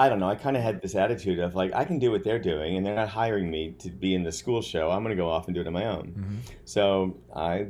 I 0.00 0.08
don't 0.08 0.18
know. 0.18 0.30
I 0.30 0.34
kind 0.34 0.56
of 0.56 0.62
had 0.62 0.80
this 0.80 0.94
attitude 0.94 1.38
of 1.40 1.54
like, 1.54 1.74
I 1.74 1.84
can 1.84 1.98
do 1.98 2.10
what 2.10 2.24
they're 2.24 2.38
doing, 2.38 2.78
and 2.78 2.86
they're 2.86 2.94
not 2.94 3.10
hiring 3.10 3.50
me 3.50 3.74
to 3.80 3.90
be 3.90 4.14
in 4.14 4.22
the 4.22 4.32
school 4.32 4.62
show. 4.62 4.90
I'm 4.90 5.02
going 5.02 5.14
to 5.14 5.22
go 5.22 5.28
off 5.28 5.46
and 5.46 5.54
do 5.54 5.60
it 5.60 5.66
on 5.66 5.74
my 5.74 5.84
own. 5.84 6.14
Mm-hmm. 6.16 6.36
So 6.64 7.18
I, 7.36 7.66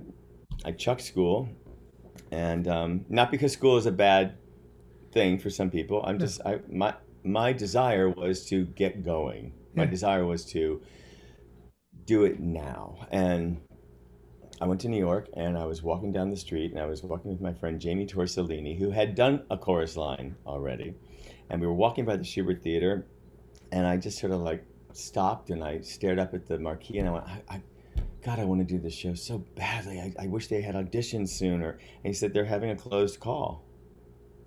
I 0.65 0.71
chucked 0.71 1.03
school, 1.03 1.49
and 2.31 2.69
um, 2.69 3.05
not 3.09 3.33
because 3.33 3.53
school 3.53 3.77
is 3.79 3.87
a 3.87 3.91
bad 3.91 4.37
thing 5.11 5.41
for 5.41 5.51
some 5.51 5.71
people. 5.71 6.05
I'm 6.07 6.21
just 6.21 6.41
I 6.47 6.61
my 6.71 6.95
my 7.25 7.53
desire 7.53 8.09
was 8.09 8.47
to 8.47 8.65
get 8.65 9.05
going. 9.05 9.53
My 9.75 9.83
yeah. 9.83 9.91
desire 9.91 10.25
was 10.25 10.45
to 10.53 10.81
do 12.05 12.27
it 12.27 12.39
now, 12.39 13.09
and 13.11 13.61
I 14.61 14.67
went 14.67 14.81
to 14.83 14.89
New 14.89 14.99
York 14.99 15.29
and 15.35 15.59
I 15.59 15.65
was 15.65 15.83
walking 15.83 16.13
down 16.13 16.31
the 16.31 16.37
street 16.37 16.71
and 16.71 16.79
I 16.79 16.87
was 16.87 17.03
walking 17.03 17.33
with 17.33 17.41
my 17.41 17.55
friend 17.55 17.81
Jamie 17.81 18.07
Torsellini, 18.07 18.79
who 18.79 18.91
had 18.91 19.17
done 19.17 19.43
a 19.51 19.57
chorus 19.57 19.97
line 19.97 20.37
already. 20.47 20.95
And 21.51 21.61
we 21.61 21.67
were 21.67 21.75
walking 21.75 22.05
by 22.05 22.17
the 22.17 22.25
Shubert 22.25 22.63
Theater 22.63 23.07
and 23.73 23.87
I 23.87 23.97
just 23.97 24.19
sort 24.19 24.33
of 24.33 24.41
like 24.41 24.65
stopped 24.93 25.51
and 25.51 25.63
I 25.63 25.81
stared 25.81 26.19
up 26.19 26.35
at 26.35 26.47
the 26.47 26.59
marquee 26.59 26.99
and 26.99 27.09
I 27.09 27.13
went, 27.13 27.25
I, 27.27 27.43
I 27.49 27.63
God, 28.25 28.39
I 28.39 28.45
want 28.45 28.61
to 28.61 28.67
do 28.67 28.79
this 28.79 28.93
show 28.95 29.15
so 29.15 29.39
badly. 29.57 29.99
I, 29.99 30.13
I 30.19 30.27
wish 30.27 30.49
they 30.49 30.61
had 30.61 30.75
auditions 30.75 31.31
sooner. 31.31 31.71
And 31.71 31.81
he 32.05 32.13
said, 32.13 32.35
they're 32.35 32.45
having 32.45 32.71
a 32.71 32.77
closed 32.77 33.19
call. 33.19 33.65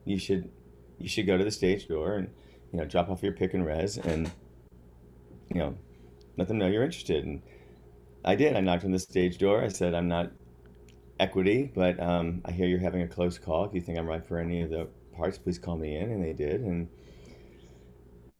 You 0.05 0.19
should, 0.19 0.49
you 0.99 1.07
should 1.07 1.25
go 1.25 1.37
to 1.37 1.43
the 1.43 1.51
stage 1.51 1.87
door 1.87 2.17
and, 2.17 2.29
you 2.71 2.79
know, 2.79 2.85
drop 2.85 3.09
off 3.09 3.23
your 3.23 3.31
pick 3.33 3.53
and 3.55 3.65
res 3.65 3.97
and, 3.97 4.29
you 5.51 5.59
know, 5.59 5.75
let 6.37 6.47
them 6.47 6.59
know 6.59 6.67
you're 6.67 6.83
interested. 6.83 7.25
And 7.25 7.41
I 8.23 8.35
did. 8.35 8.55
I 8.55 8.61
knocked 8.61 8.85
on 8.85 8.91
the 8.91 8.99
stage 8.99 9.39
door. 9.39 9.63
I 9.63 9.69
said, 9.69 9.95
I'm 9.95 10.07
not 10.07 10.31
equity, 11.19 11.71
but 11.73 11.99
um, 11.99 12.41
I 12.45 12.51
hear 12.51 12.67
you're 12.67 12.79
having 12.79 13.01
a 13.01 13.07
close 13.07 13.39
call. 13.39 13.67
Do 13.67 13.75
you 13.75 13.81
think 13.81 13.97
I'm 13.97 14.07
right 14.07 14.25
for 14.25 14.37
any 14.37 14.61
of 14.61 14.69
the 14.69 14.87
parts, 15.13 15.37
please 15.37 15.59
call 15.59 15.77
me 15.77 15.95
in. 15.95 16.11
And 16.11 16.23
they 16.23 16.33
did. 16.33 16.61
And 16.61 16.87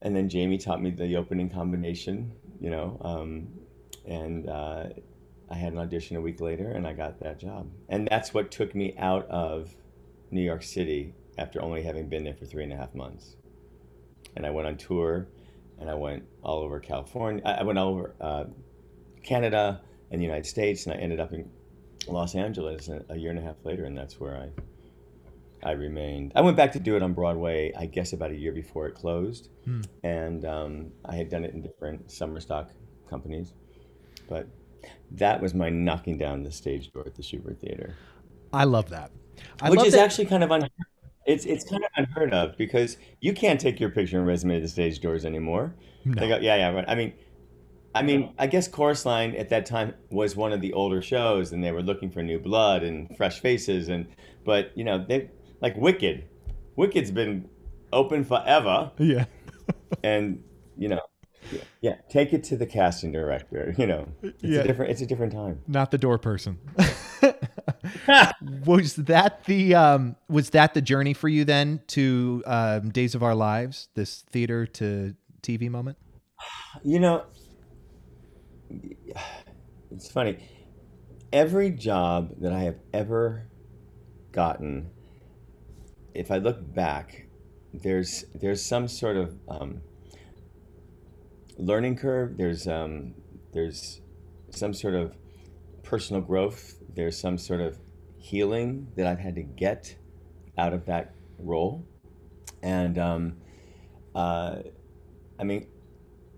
and 0.02 0.16
then 0.16 0.28
Jamie 0.28 0.58
taught 0.58 0.82
me 0.82 0.90
the 0.90 1.16
opening 1.16 1.50
combination, 1.50 2.34
you 2.60 2.70
know, 2.70 2.98
um, 3.02 3.48
and 4.06 4.50
uh, 4.50 4.90
I 5.50 5.56
had 5.56 5.72
an 5.72 5.80
audition 5.80 6.18
a 6.18 6.22
week 6.22 6.42
later, 6.42 6.72
and 6.72 6.86
I 6.86 6.92
got 6.92 7.22
that 7.22 7.40
job. 7.40 7.70
And 7.88 8.06
that's 8.12 8.34
what 8.34 8.52
took 8.52 8.76
me 8.76 8.96
out 8.98 9.26
of 9.30 9.74
New 10.30 10.42
York 10.42 10.62
City 10.62 11.14
after 11.38 11.62
only 11.62 11.84
having 11.84 12.10
been 12.10 12.26
there 12.26 12.34
for 12.34 12.46
three 12.46 12.66
and 12.66 12.74
a 12.74 12.76
half 12.76 12.94
months. 12.94 13.38
And 14.36 14.46
I 14.46 14.50
went 14.50 14.68
on 14.68 14.76
tour, 14.76 15.30
and 15.80 15.90
I 15.90 15.94
went 15.94 16.24
all 16.44 16.60
over 16.60 16.82
California. 16.82 17.42
I 17.46 17.64
went 17.64 17.80
all 17.80 17.90
over. 17.90 18.16
Uh, 18.20 18.44
Canada 19.24 19.82
and 20.12 20.20
the 20.20 20.26
United 20.26 20.46
States, 20.46 20.86
and 20.86 20.94
I 20.94 20.98
ended 20.98 21.20
up 21.20 21.32
in 21.32 21.50
Los 22.08 22.36
Angeles 22.36 22.90
a 23.10 23.18
year 23.18 23.30
and 23.30 23.40
a 23.40 23.42
half 23.42 23.56
later, 23.64 23.86
and 23.86 23.98
that's 23.98 24.20
where 24.20 24.36
I 24.36 24.50
I 25.64 25.72
remained. 25.72 26.34
I 26.36 26.42
went 26.42 26.58
back 26.58 26.72
to 26.74 26.80
do 26.80 26.96
it 26.96 27.04
on 27.04 27.14
Broadway, 27.14 27.74
I 27.78 27.86
guess, 27.86 28.14
about 28.14 28.32
a 28.32 28.36
year 28.36 28.52
before 28.52 28.88
it 28.88 28.96
closed, 28.96 29.50
hmm. 29.66 29.82
and 30.04 30.46
um, 30.46 30.92
I 31.06 31.16
had 31.16 31.30
done 31.30 31.44
it 31.44 31.54
in 31.54 31.62
different 31.62 32.12
summer 32.12 32.40
stock 32.40 32.72
companies, 33.10 33.54
but 34.28 34.48
that 35.12 35.42
was 35.42 35.54
my 35.54 35.70
knocking 35.70 36.18
down 36.18 36.44
the 36.44 36.52
stage 36.52 36.92
door 36.92 37.04
at 37.06 37.16
the 37.16 37.22
Shubert 37.22 37.60
Theater. 37.60 37.96
I 38.52 38.66
love 38.66 38.90
that. 38.90 39.12
I 39.62 39.70
Which 39.70 39.80
love 39.80 39.88
is 39.88 39.94
that. 39.94 40.04
actually 40.04 40.26
kind 40.26 40.44
of 40.44 40.52
unheard. 40.52 40.72
It's 41.26 41.46
it's 41.46 41.64
kind 41.64 41.84
of 41.84 41.90
unheard 41.96 42.34
of 42.34 42.58
because 42.58 42.98
you 43.22 43.34
can't 43.34 43.60
take 43.60 43.80
your 43.80 43.90
picture 43.90 44.18
and 44.18 44.28
resume 44.28 44.56
to 44.56 44.62
the 44.62 44.68
stage 44.68 45.00
doors 45.00 45.26
anymore. 45.26 45.74
No. 46.04 46.20
They 46.20 46.28
go, 46.28 46.38
yeah, 46.38 46.56
yeah, 46.58 46.70
right. 46.72 46.86
I 46.88 46.96
mean, 46.96 47.14
I 47.96 48.02
mean, 48.02 48.34
I 48.38 48.48
guess 48.48 48.68
Chorus 48.68 49.06
Line 49.06 49.36
at 49.36 49.50
that 49.50 49.66
time 49.66 49.94
was 50.10 50.36
one 50.36 50.52
of 50.52 50.62
the 50.62 50.74
older 50.74 51.02
shows, 51.02 51.54
and 51.54 51.64
they 51.64 51.72
were 51.72 51.82
looking 51.82 52.10
for 52.10 52.22
new 52.22 52.40
blood 52.40 52.84
and 52.84 53.16
fresh 53.16 53.40
faces. 53.40 53.88
And 53.88 54.08
but 54.44 54.72
you 54.76 54.84
know, 54.84 55.06
they 55.08 55.30
like 55.64 55.76
Wicked. 55.78 56.26
Wicked's 56.76 57.10
been 57.10 57.50
open 57.92 58.24
forever. 58.24 58.92
Yeah. 59.00 59.26
and 60.04 60.44
you 60.78 60.90
know, 60.90 61.00
yeah, 61.82 61.96
take 62.10 62.34
it 62.34 62.44
to 62.46 62.58
the 62.58 62.66
casting 62.66 63.12
director. 63.12 63.74
You 63.78 63.88
know, 63.88 64.10
it's 64.22 64.44
yeah. 64.44 64.60
a 64.60 64.68
different. 64.68 64.92
It's 64.92 65.02
a 65.02 65.06
different 65.06 65.32
time. 65.32 65.62
Not 65.68 65.90
the 65.90 65.98
door 65.98 66.20
person. 66.20 66.60
was 68.66 68.96
that 68.96 69.46
the 69.46 69.74
um, 69.76 70.16
was 70.30 70.52
that 70.52 70.74
the 70.74 70.82
journey 70.82 71.14
for 71.14 71.30
you 71.30 71.46
then 71.46 71.82
to 71.88 72.44
um, 72.46 72.90
Days 72.90 73.16
of 73.16 73.24
Our 73.24 73.36
Lives, 73.36 73.88
this 73.96 74.22
theater 74.32 74.66
to 74.68 75.16
TV 75.42 75.70
moment? 75.70 75.98
You 76.84 77.00
know, 77.00 77.24
it's 79.92 80.12
funny. 80.12 80.40
Every 81.32 81.70
job 81.70 82.34
that 82.42 82.52
I 82.52 82.62
have 82.62 82.80
ever 82.92 83.48
gotten, 84.32 84.90
if 86.14 86.32
I 86.32 86.38
look 86.38 86.74
back, 86.74 87.28
there's 87.74 88.26
there's 88.36 88.64
some 88.64 88.88
sort 88.88 89.18
of 89.18 89.36
um, 89.50 89.82
learning 91.58 91.98
curve. 91.98 92.38
There's 92.38 92.68
um, 92.68 93.16
there's 93.54 94.02
some 94.52 94.74
sort 94.74 94.96
of 94.96 95.16
personal 95.82 96.22
growth. 96.22 96.76
There's 96.94 97.18
some 97.18 97.38
sort 97.38 97.62
of 97.62 97.80
healing 98.18 98.88
that 98.96 99.08
I've 99.08 99.20
had 99.20 99.36
to 99.36 99.44
get 99.44 99.96
out 100.58 100.74
of 100.74 100.86
that 100.86 101.14
role, 101.40 101.86
and 102.62 102.98
um, 102.98 103.38
uh, 104.14 104.58
I 105.40 105.44
mean, 105.44 105.68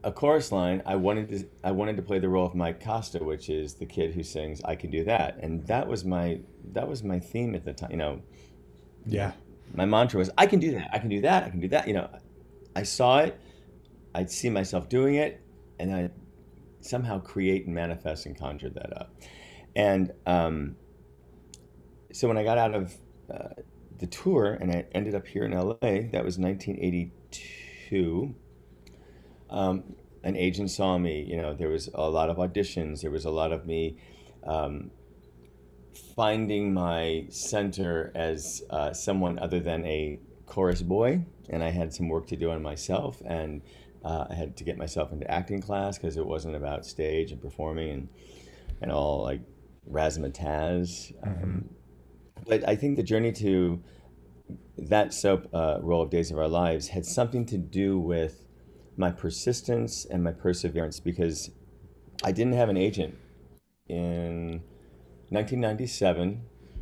a 0.03 0.12
chorus 0.12 0.51
line, 0.51 0.82
I 0.86 0.96
wanted 0.96 1.29
to 1.29 1.46
I 1.63 1.72
wanted 1.72 1.98
to 1.98 2.01
play 2.01 2.20
the 2.20 2.29
role 2.29 2.46
of 2.46 2.55
Mike 2.55 2.82
Costa, 2.82 3.24
which 3.24 3.50
is 3.50 3.74
the 3.74 3.86
kid 3.86 4.13
who 4.13 4.24
sings 4.24 4.62
"I 4.63 4.75
Can 4.75 4.89
Do 4.89 5.03
That," 5.03 5.38
and 5.41 5.67
that 5.67 5.88
was 5.88 6.05
my 6.05 6.39
that 6.72 6.88
was 6.88 7.03
my 7.03 7.20
theme 7.20 7.55
at 7.55 7.65
the 7.65 7.74
time. 7.74 7.91
You 7.91 7.98
know, 7.98 8.22
yeah. 9.05 9.34
My 9.74 9.86
mantra 9.86 10.19
was, 10.19 10.29
"I 10.38 10.45
can 10.45 10.60
do 10.60 10.72
that. 10.72 10.89
I 10.93 11.00
can 11.00 11.10
do 11.10 11.22
that. 11.22 11.43
I 11.43 11.50
can 11.50 11.60
do 11.60 11.67
that." 11.69 11.88
You 11.88 11.93
know, 11.95 12.10
I 12.75 12.84
saw 12.84 13.19
it, 13.19 13.39
I'd 14.13 14.29
see 14.29 14.50
myself 14.50 14.89
doing 14.89 15.15
it, 15.15 15.41
and 15.79 15.93
I 15.93 16.10
somehow 16.81 17.19
create 17.19 17.65
and 17.65 17.74
manifest 17.74 18.25
and 18.25 18.38
conjure 18.38 18.69
that 18.69 18.98
up. 18.98 19.13
And 19.75 20.12
um, 20.25 20.75
so 22.13 22.27
when 22.27 22.38
I 22.38 22.43
got 22.43 22.57
out 22.57 22.75
of 22.75 22.93
uh, 23.34 23.50
the 23.98 24.07
tour 24.07 24.53
and 24.53 24.72
I 24.72 24.86
ended 24.93 25.15
up 25.15 25.25
here 25.27 25.45
in 25.45 25.51
LA, 25.51 25.75
that 26.12 26.24
was 26.24 26.38
1982 26.38 28.36
um, 29.50 29.84
an 30.24 30.36
agent 30.36 30.72
saw 30.72 30.98
me. 30.98 31.24
You 31.24 31.38
know, 31.38 31.53
there 31.53 31.69
was 31.69 31.89
a 31.93 32.10
lot 32.10 32.29
of 32.29 32.38
auditions. 32.38 33.01
There 33.01 33.12
was 33.12 33.25
a 33.25 33.31
lot 33.31 33.51
of 33.51 33.65
me 33.65 33.98
um, 34.43 34.91
finding 36.15 36.73
my 36.73 37.25
center 37.29 38.11
as 38.15 38.63
uh, 38.69 38.93
someone 38.93 39.39
other 39.39 39.59
than 39.59 39.85
a 39.85 40.19
chorus 40.45 40.81
boy, 40.81 41.25
and 41.49 41.63
I 41.63 41.69
had 41.69 41.93
some 41.93 42.09
work 42.09 42.27
to 42.27 42.35
do 42.35 42.51
on 42.51 42.61
myself, 42.61 43.21
and 43.25 43.61
uh, 44.03 44.25
I 44.29 44.33
had 44.33 44.55
to 44.57 44.63
get 44.63 44.77
myself 44.77 45.11
into 45.11 45.29
acting 45.29 45.61
class 45.61 45.97
because 45.97 46.17
it 46.17 46.25
wasn't 46.25 46.55
about 46.55 46.85
stage 46.85 47.31
and 47.31 47.41
performing 47.41 47.89
and 47.91 48.09
and 48.81 48.91
all 48.91 49.23
like 49.23 49.41
razzmatazz. 49.89 51.13
Um, 51.23 51.33
mm-hmm. 51.33 51.43
Um, 51.43 51.69
but 52.47 52.67
I 52.67 52.75
think 52.75 52.97
the 52.97 53.03
journey 53.03 53.31
to 53.33 53.81
that 54.77 55.13
soap 55.13 55.47
uh, 55.53 55.79
role 55.81 56.01
of 56.01 56.09
Days 56.09 56.31
of 56.31 56.37
Our 56.37 56.47
Lives 56.47 56.89
had 56.89 57.05
something 57.05 57.45
to 57.47 57.57
do 57.57 57.97
with 57.97 58.45
my 58.97 59.11
persistence 59.11 60.05
and 60.05 60.23
my 60.23 60.31
perseverance 60.31 60.99
because 60.99 61.51
I 62.23 62.31
didn't 62.31 62.53
have 62.53 62.69
an 62.69 62.77
agent. 62.77 63.15
In 63.87 64.61
1997, 65.29 66.41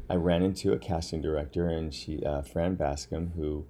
I 0.10 0.16
ran 0.16 0.44
into 0.44 0.74
a 0.74 0.78
casting 0.78 1.22
director, 1.22 1.68
and 1.68 1.94
she, 1.94 2.24
uh, 2.24 2.42
Fran 2.42 2.76
Bascom, 2.76 3.32
who 3.36 3.66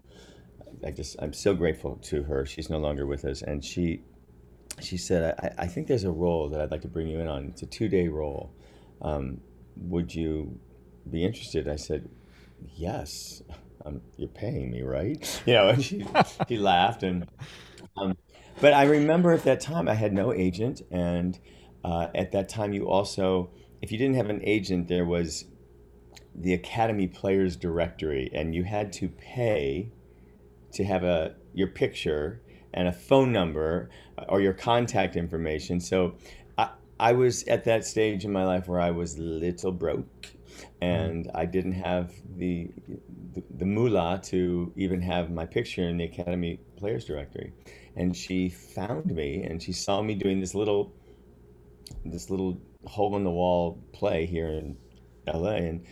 I 0.85 0.91
just 0.91 1.15
I'm 1.19 1.33
so 1.33 1.53
grateful 1.53 1.97
to 2.03 2.23
her. 2.23 2.45
She's 2.45 2.69
no 2.69 2.79
longer 2.79 3.05
with 3.05 3.25
us, 3.25 3.41
and 3.41 3.63
she 3.63 4.01
she 4.81 4.97
said, 4.97 5.35
I, 5.39 5.63
I 5.63 5.67
think 5.67 5.87
there's 5.87 6.03
a 6.03 6.11
role 6.11 6.49
that 6.49 6.59
I'd 6.59 6.71
like 6.71 6.81
to 6.81 6.87
bring 6.87 7.07
you 7.07 7.19
in 7.19 7.27
on. 7.27 7.45
It's 7.45 7.61
a 7.61 7.67
two 7.67 7.87
day 7.87 8.07
role. 8.07 8.53
Um, 9.01 9.41
would 9.77 10.13
you 10.13 10.59
be 11.09 11.23
interested? 11.23 11.67
I 11.67 11.75
said, 11.75 12.09
yes. 12.75 13.41
Um, 13.85 13.99
you're 14.15 14.29
paying 14.29 14.71
me, 14.71 14.81
right? 14.81 15.41
You 15.45 15.55
know, 15.55 15.67
and 15.67 15.83
she 15.83 16.05
she 16.47 16.57
laughed 16.57 17.03
and 17.03 17.27
um, 17.97 18.15
but 18.61 18.73
I 18.73 18.83
remember 18.83 19.31
at 19.33 19.43
that 19.43 19.59
time 19.59 19.87
I 19.87 19.93
had 19.93 20.13
no 20.13 20.33
agent, 20.33 20.81
and 20.91 21.37
uh, 21.83 22.07
at 22.15 22.31
that 22.31 22.49
time 22.49 22.73
you 22.73 22.87
also, 22.87 23.49
if 23.83 23.91
you 23.91 23.97
didn't 23.97 24.15
have 24.15 24.29
an 24.29 24.39
agent, 24.45 24.87
there 24.87 25.03
was 25.03 25.43
the 26.33 26.53
Academy 26.53 27.05
Players 27.05 27.57
Directory, 27.57 28.31
and 28.33 28.55
you 28.55 28.63
had 28.63 28.93
to 28.93 29.09
pay 29.09 29.91
to 30.71 30.85
have 30.85 31.03
a 31.03 31.35
your 31.53 31.67
picture 31.67 32.41
and 32.73 32.87
a 32.87 32.93
phone 32.93 33.33
number 33.33 33.89
uh, 34.17 34.23
or 34.29 34.39
your 34.39 34.53
contact 34.53 35.17
information. 35.17 35.81
So 35.81 36.15
I, 36.57 36.69
I 36.97 37.11
was 37.11 37.43
at 37.43 37.65
that 37.65 37.85
stage 37.85 38.23
in 38.23 38.31
my 38.31 38.45
life 38.45 38.69
where 38.69 38.79
I 38.79 38.91
was 38.91 39.19
little 39.19 39.73
broke 39.73 40.27
and 40.79 41.25
mm-hmm. 41.25 41.37
I 41.37 41.45
didn't 41.45 41.73
have 41.73 42.13
the, 42.37 42.71
the, 43.33 43.43
the 43.57 43.65
moolah 43.65 44.21
to 44.23 44.71
even 44.77 45.01
have 45.01 45.29
my 45.29 45.45
picture 45.45 45.87
in 45.89 45.97
the 45.97 46.05
Academy 46.05 46.57
Players 46.77 47.03
Directory 47.03 47.51
and 47.97 48.15
she 48.15 48.47
found 48.49 49.07
me 49.07 49.43
and 49.43 49.61
she 49.61 49.73
saw 49.73 50.01
me 50.01 50.15
doing 50.15 50.39
this 50.39 50.55
little 50.55 50.93
this 52.05 52.29
little 52.29 52.59
hole 52.85 53.15
in 53.15 53.23
the 53.23 53.31
wall 53.31 53.83
play 53.93 54.25
here 54.25 54.47
in 54.47 54.77
LA 55.27 55.55
and 55.55 55.85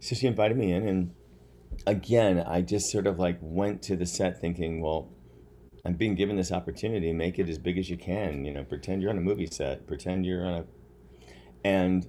so 0.00 0.14
she 0.14 0.26
invited 0.26 0.56
me 0.56 0.72
in 0.72 0.86
and 0.86 1.14
again, 1.86 2.42
I 2.46 2.62
just 2.62 2.90
sort 2.90 3.06
of 3.06 3.18
like 3.18 3.38
went 3.40 3.82
to 3.82 3.96
the 3.96 4.06
set 4.06 4.40
thinking, 4.40 4.80
well, 4.80 5.10
I'm 5.84 5.94
being 5.94 6.14
given 6.14 6.36
this 6.36 6.52
opportunity, 6.52 7.12
make 7.12 7.38
it 7.38 7.48
as 7.48 7.58
big 7.58 7.78
as 7.78 7.90
you 7.90 7.96
can. 7.96 8.44
You 8.44 8.52
know, 8.52 8.64
pretend 8.64 9.02
you're 9.02 9.10
on 9.10 9.18
a 9.18 9.22
movie 9.22 9.46
set, 9.46 9.86
pretend 9.86 10.24
you're 10.24 10.46
on 10.46 10.54
a. 10.54 10.64
And 11.62 12.06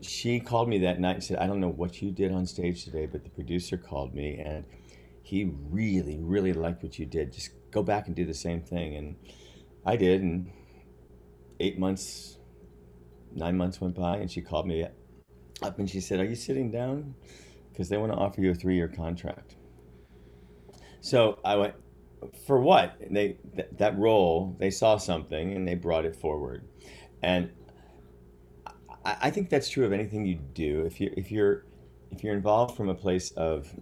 she 0.00 0.40
called 0.40 0.68
me 0.68 0.78
that 0.78 1.00
night 1.00 1.16
and 1.16 1.24
said, 1.24 1.38
I 1.38 1.46
don't 1.46 1.60
know 1.60 1.70
what 1.70 2.00
you 2.00 2.10
did 2.10 2.32
on 2.32 2.46
stage 2.46 2.84
today, 2.84 3.06
but 3.06 3.24
the 3.24 3.30
producer 3.30 3.76
called 3.76 4.14
me 4.14 4.38
and 4.38 4.64
he 5.22 5.50
really, 5.70 6.18
really 6.20 6.52
liked 6.52 6.82
what 6.82 6.98
you 6.98 7.06
did. 7.06 7.32
Just 7.32 7.50
go 7.70 7.82
back 7.82 8.06
and 8.06 8.14
do 8.14 8.24
the 8.24 8.34
same 8.34 8.62
thing. 8.62 8.94
And 8.94 9.16
I 9.84 9.96
did. 9.96 10.22
And 10.22 10.50
eight 11.58 11.78
months, 11.78 12.35
nine 13.34 13.56
months 13.56 13.80
went 13.80 13.94
by, 13.94 14.16
and 14.16 14.30
she 14.30 14.40
called 14.40 14.66
me 14.66 14.86
up 15.62 15.78
and 15.78 15.88
she 15.88 16.00
said, 16.00 16.20
Are 16.20 16.24
you 16.24 16.34
sitting 16.34 16.70
down? 16.70 17.14
Because 17.72 17.88
they 17.88 17.96
want 17.96 18.12
to 18.12 18.18
offer 18.18 18.40
you 18.40 18.50
a 18.50 18.54
three 18.54 18.76
year 18.76 18.88
contract. 18.88 19.56
So 21.00 21.38
I 21.44 21.56
went, 21.56 21.74
For 22.46 22.60
what? 22.60 22.96
And 23.00 23.16
they 23.16 23.38
th- 23.54 23.68
that 23.78 23.98
role, 23.98 24.56
they 24.58 24.70
saw 24.70 24.96
something 24.96 25.52
and 25.52 25.66
they 25.66 25.74
brought 25.74 26.04
it 26.04 26.16
forward. 26.16 26.66
And 27.22 27.50
I, 29.04 29.16
I 29.22 29.30
think 29.30 29.50
that's 29.50 29.68
true 29.68 29.84
of 29.84 29.92
anything 29.92 30.26
you 30.26 30.36
do. 30.36 30.84
If 30.84 31.00
you 31.00 31.12
if 31.16 31.30
you're 31.30 31.64
if 32.10 32.22
you're 32.22 32.34
involved 32.34 32.76
from 32.76 32.88
a 32.88 32.94
place 32.94 33.30
of 33.32 33.72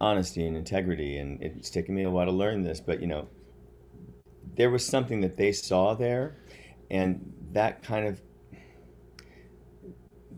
honesty 0.00 0.46
and 0.46 0.56
integrity, 0.56 1.18
and 1.18 1.42
it's 1.42 1.70
taken 1.70 1.94
me 1.94 2.04
a 2.04 2.10
while 2.10 2.26
to 2.26 2.32
learn 2.32 2.62
this, 2.62 2.80
but 2.80 3.00
you 3.00 3.06
know, 3.06 3.28
there 4.56 4.70
was 4.70 4.86
something 4.86 5.20
that 5.22 5.36
they 5.36 5.52
saw 5.52 5.94
there, 5.94 6.36
and 6.90 7.33
that 7.54 7.82
kind 7.82 8.06
of 8.06 8.20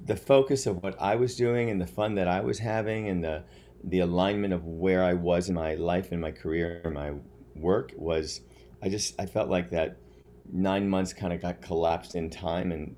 the 0.05 0.17
focus 0.17 0.67
of 0.67 0.83
what 0.83 0.97
I 1.01 1.17
was 1.17 1.35
doing 1.35 1.69
and 1.69 1.81
the 1.81 1.87
fun 1.87 2.15
that 2.15 2.29
I 2.29 2.41
was 2.41 2.61
having 2.61 3.09
and 3.09 3.25
the 3.25 3.43
the 3.83 4.01
alignment 4.01 4.53
of 4.53 4.65
where 4.65 5.03
I 5.03 5.15
was 5.15 5.49
in 5.49 5.55
my 5.55 5.75
life 5.75 6.13
and 6.13 6.21
my 6.21 6.31
career 6.31 6.81
and 6.85 6.95
my 6.95 7.13
work 7.55 7.93
was 7.97 8.41
I 8.83 8.89
just 8.89 9.21
I 9.21 9.27
felt 9.27 9.49
like 9.49 9.71
that 9.71 9.97
nine 10.53 10.89
months 10.89 11.13
kind 11.13 11.33
of 11.33 11.43
got 11.43 11.61
collapsed 11.61 12.15
in 12.15 12.31
time 12.31 12.71
and 12.73 12.97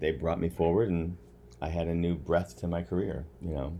they 0.00 0.10
brought 0.10 0.40
me 0.40 0.48
forward 0.48 0.90
and 0.90 1.16
I 1.60 1.68
had 1.68 1.86
a 1.86 1.94
new 1.94 2.16
breath 2.16 2.56
to 2.60 2.66
my 2.66 2.82
career, 2.82 3.24
you 3.40 3.50
know. 3.50 3.78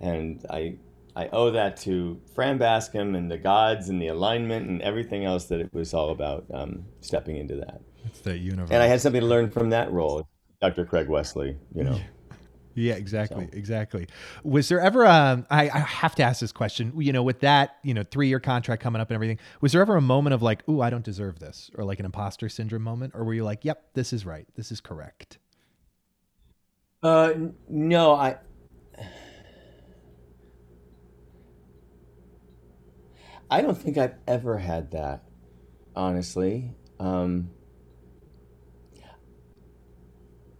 And 0.00 0.46
I 0.48 0.76
I 1.16 1.28
owe 1.28 1.50
that 1.50 1.76
to 1.78 2.20
Fran 2.34 2.58
Bascom 2.58 3.14
and 3.14 3.30
the 3.30 3.38
gods 3.38 3.88
and 3.88 4.00
the 4.00 4.08
alignment 4.08 4.68
and 4.68 4.80
everything 4.82 5.24
else 5.24 5.46
that 5.46 5.60
it 5.60 5.72
was 5.72 5.94
all 5.94 6.10
about 6.10 6.46
um, 6.52 6.84
stepping 7.00 7.36
into 7.36 7.56
that. 7.56 7.80
It's 8.06 8.20
the 8.20 8.36
universe. 8.36 8.70
And 8.70 8.82
I 8.82 8.86
had 8.86 9.00
something 9.00 9.20
to 9.20 9.26
learn 9.26 9.50
from 9.50 9.70
that 9.70 9.90
role, 9.90 10.28
Dr. 10.60 10.84
Craig 10.84 11.08
Wesley, 11.08 11.56
you 11.74 11.84
know. 11.84 11.98
Yeah, 12.78 12.94
exactly, 12.94 13.46
so. 13.46 13.58
exactly. 13.58 14.06
Was 14.44 14.68
there 14.68 14.78
ever 14.78 15.02
a? 15.02 15.44
I, 15.50 15.62
I 15.68 15.78
have 15.80 16.14
to 16.14 16.22
ask 16.22 16.40
this 16.40 16.52
question. 16.52 16.92
You 16.96 17.12
know, 17.12 17.24
with 17.24 17.40
that, 17.40 17.76
you 17.82 17.92
know, 17.92 18.04
three 18.04 18.28
year 18.28 18.38
contract 18.38 18.80
coming 18.80 19.02
up 19.02 19.10
and 19.10 19.16
everything, 19.16 19.40
was 19.60 19.72
there 19.72 19.80
ever 19.82 19.96
a 19.96 20.00
moment 20.00 20.34
of 20.34 20.42
like, 20.42 20.66
"Ooh, 20.68 20.80
I 20.80 20.88
don't 20.88 21.04
deserve 21.04 21.40
this," 21.40 21.72
or 21.74 21.82
like 21.82 21.98
an 21.98 22.04
imposter 22.04 22.48
syndrome 22.48 22.82
moment, 22.82 23.14
or 23.16 23.24
were 23.24 23.34
you 23.34 23.42
like, 23.42 23.64
"Yep, 23.64 23.94
this 23.94 24.12
is 24.12 24.24
right, 24.24 24.46
this 24.54 24.70
is 24.70 24.80
correct"? 24.80 25.38
Uh, 27.02 27.32
no, 27.68 28.14
I. 28.14 28.36
I 33.50 33.62
don't 33.62 33.76
think 33.76 33.96
I've 33.96 34.16
ever 34.26 34.58
had 34.58 34.90
that, 34.92 35.24
honestly. 35.96 36.72
Um, 37.00 37.50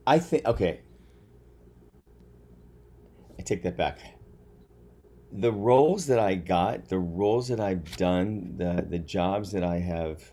I 0.06 0.18
think 0.18 0.46
okay. 0.46 0.80
I 3.38 3.42
take 3.42 3.62
that 3.64 3.76
back. 3.76 3.98
The 5.30 5.52
roles 5.52 6.06
that 6.06 6.18
I 6.18 6.34
got, 6.34 6.88
the 6.88 6.98
roles 6.98 7.48
that 7.48 7.60
I've 7.60 7.94
done, 7.98 8.54
the 8.56 8.86
the 8.88 8.98
jobs 8.98 9.52
that 9.52 9.62
I 9.62 9.80
have 9.80 10.32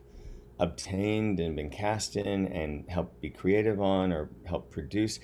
obtained 0.58 1.42
and 1.42 1.58
been 1.58 1.70
cast 1.70 2.16
in 2.16 2.48
and 2.48 2.90
helped 2.90 3.20
be 3.20 3.30
creative 3.30 3.82
on 3.82 4.14
or 4.14 4.30
helped 4.46 4.72
produce, 4.72 5.20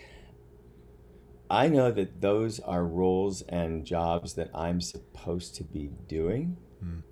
I 1.49 1.69
know 1.69 1.91
that 1.91 2.19
those 2.19 2.59
are 2.59 2.85
roles 2.85 3.41
and 3.43 3.85
jobs 3.85 4.33
that 4.33 4.49
I'm 4.53 4.81
supposed 4.81 5.55
to 5.55 5.63
be 5.63 5.91
doing. 6.09 6.57
Mm. 6.83 7.03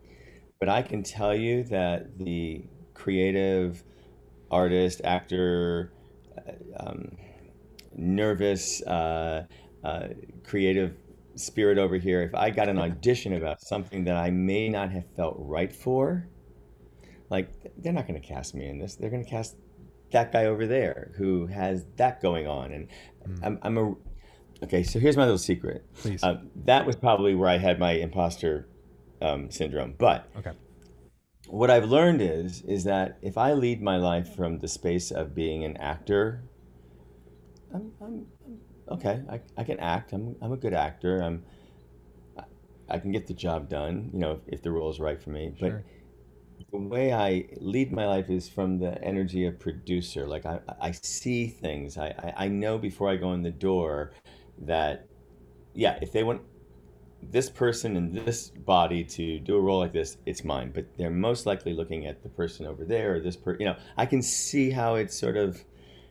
But 0.59 0.67
I 0.67 0.81
can 0.81 1.03
tell 1.03 1.33
you 1.33 1.63
that 1.65 2.17
the 2.17 2.65
creative 2.93 3.81
artist, 4.51 4.99
actor, 5.05 5.93
uh, 6.37 6.51
um, 6.81 7.15
nervous, 7.95 8.81
uh, 8.83 9.45
uh, 9.85 10.07
creative 10.43 10.97
spirit 11.35 11.77
over 11.77 11.95
here, 11.95 12.23
if 12.23 12.35
I 12.35 12.49
got 12.49 12.67
an 12.67 12.77
audition 12.77 13.33
about 13.33 13.61
something 13.61 14.03
that 14.03 14.17
I 14.17 14.31
may 14.31 14.67
not 14.67 14.91
have 14.91 15.05
felt 15.15 15.35
right 15.39 15.71
for, 15.71 16.27
like 17.29 17.49
they're 17.77 17.93
not 17.93 18.05
going 18.05 18.21
to 18.21 18.27
cast 18.27 18.53
me 18.53 18.67
in 18.67 18.79
this. 18.79 18.95
They're 18.95 19.09
going 19.09 19.23
to 19.23 19.29
cast 19.29 19.55
that 20.11 20.33
guy 20.33 20.47
over 20.47 20.67
there 20.67 21.13
who 21.15 21.47
has 21.47 21.85
that 21.95 22.21
going 22.21 22.47
on. 22.47 22.73
And 22.73 22.87
mm. 23.25 23.39
I'm, 23.45 23.59
I'm 23.61 23.77
a 23.77 23.95
okay. 24.63 24.83
So 24.83 24.99
here's 24.99 25.15
my 25.15 25.23
little 25.23 25.37
secret. 25.37 25.85
Please. 25.93 26.21
Uh, 26.21 26.41
that 26.65 26.85
was 26.85 26.97
probably 26.97 27.33
where 27.33 27.47
I 27.47 27.59
had 27.59 27.79
my 27.79 27.91
imposter 27.91 28.67
um, 29.21 29.51
syndrome. 29.51 29.95
But 29.97 30.29
okay. 30.37 30.51
what 31.47 31.69
I've 31.69 31.85
learned 31.85 32.21
is 32.21 32.61
is 32.63 32.83
that 32.85 33.17
if 33.21 33.37
I 33.37 33.53
lead 33.53 33.81
my 33.81 33.97
life 33.97 34.35
from 34.35 34.59
the 34.59 34.67
space 34.67 35.11
of 35.11 35.35
being 35.35 35.63
an 35.63 35.77
actor, 35.77 36.43
I'm, 37.73 37.91
I'm, 38.01 38.25
I'm 38.45 38.57
okay. 38.97 39.21
I, 39.29 39.41
I 39.57 39.63
can 39.63 39.79
act. 39.79 40.13
I'm, 40.13 40.35
I'm 40.41 40.51
a 40.51 40.57
good 40.57 40.73
actor. 40.73 41.21
I'm 41.21 41.43
I 42.89 42.97
can 42.99 43.11
get 43.11 43.27
the 43.27 43.33
job 43.33 43.69
done. 43.69 44.09
You 44.13 44.19
know, 44.19 44.31
if, 44.31 44.39
if 44.47 44.61
the 44.63 44.71
role 44.71 44.89
is 44.89 44.99
right 44.99 45.21
for 45.21 45.29
me. 45.29 45.53
Sure. 45.57 45.83
But 46.57 46.71
the 46.71 46.77
way 46.77 47.13
I 47.13 47.45
lead 47.57 47.91
my 47.91 48.05
life 48.07 48.29
is 48.29 48.49
from 48.49 48.79
the 48.79 49.01
energy 49.03 49.45
of 49.45 49.59
producer. 49.59 50.27
Like 50.27 50.45
I, 50.45 50.59
I 50.81 50.91
see 50.91 51.47
things. 51.47 51.97
I, 51.97 52.07
I, 52.07 52.45
I 52.45 52.47
know 52.47 52.77
before 52.77 53.09
I 53.09 53.15
go 53.15 53.33
in 53.33 53.43
the 53.43 53.51
door 53.51 54.11
that, 54.59 55.07
yeah, 55.73 55.99
if 56.01 56.11
they 56.11 56.23
want 56.23 56.41
this 57.21 57.49
person 57.49 57.95
in 57.95 58.13
this 58.13 58.49
body 58.49 59.03
to 59.03 59.39
do 59.39 59.55
a 59.55 59.61
role 59.61 59.79
like 59.79 59.93
this, 59.93 60.17
it's 60.25 60.43
mine. 60.43 60.71
But 60.73 60.85
they're 60.97 61.09
most 61.09 61.45
likely 61.45 61.73
looking 61.73 62.05
at 62.05 62.23
the 62.23 62.29
person 62.29 62.65
over 62.65 62.85
there 62.85 63.15
or 63.15 63.19
this 63.19 63.35
person. 63.35 63.61
You 63.61 63.67
know, 63.67 63.75
I 63.97 64.05
can 64.05 64.21
see 64.21 64.69
how 64.69 64.95
it's 64.95 65.17
sort 65.17 65.37
of. 65.37 65.63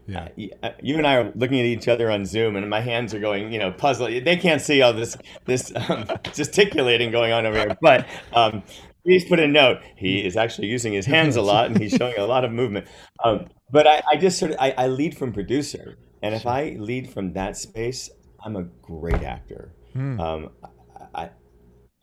Yeah. 0.07 0.29
Uh, 0.63 0.71
you 0.83 0.97
and 0.97 1.07
I 1.07 1.17
are 1.17 1.33
looking 1.35 1.61
at 1.61 1.67
each 1.67 1.87
other 1.87 2.11
on 2.11 2.25
Zoom, 2.25 2.57
and 2.57 2.71
my 2.71 2.81
hands 2.81 3.13
are 3.13 3.21
going, 3.21 3.53
you 3.53 3.59
know, 3.59 3.71
puzzling. 3.71 4.25
They 4.25 4.39
can't 4.39 4.63
see 4.63 4.81
all 4.81 4.95
this 4.95 5.19
this 5.45 5.71
um, 5.77 6.07
gesticulating 6.33 7.11
going 7.11 7.33
on 7.33 7.45
over 7.45 7.59
here. 7.59 7.77
But 7.83 8.07
um, 8.33 8.63
please 9.05 9.25
put 9.25 9.39
a 9.39 9.47
note. 9.47 9.81
He 9.97 10.25
is 10.25 10.37
actually 10.37 10.69
using 10.69 10.93
his 10.93 11.07
hands 11.07 11.37
a 11.37 11.43
lot, 11.43 11.67
and 11.67 11.79
he's 11.79 11.93
showing 11.93 12.17
a 12.19 12.27
lot 12.27 12.45
of 12.45 12.53
movement. 12.53 12.87
Um, 13.23 13.49
but 13.71 13.87
I, 13.87 14.03
I, 14.13 14.17
just 14.17 14.39
sort 14.39 14.53
of 14.53 14.59
I, 14.61 14.75
I 14.77 14.87
lead 14.89 15.17
from 15.17 15.33
producer, 15.33 15.99
and 16.23 16.35
if 16.35 16.47
I 16.47 16.77
lead 16.79 17.11
from 17.11 17.33
that 17.35 17.57
space, 17.57 18.11
I'm 18.45 18.57
a 18.57 18.63
great 18.63 19.23
actor. 19.23 19.73
Hmm. 19.93 20.21
Um, 20.21 20.51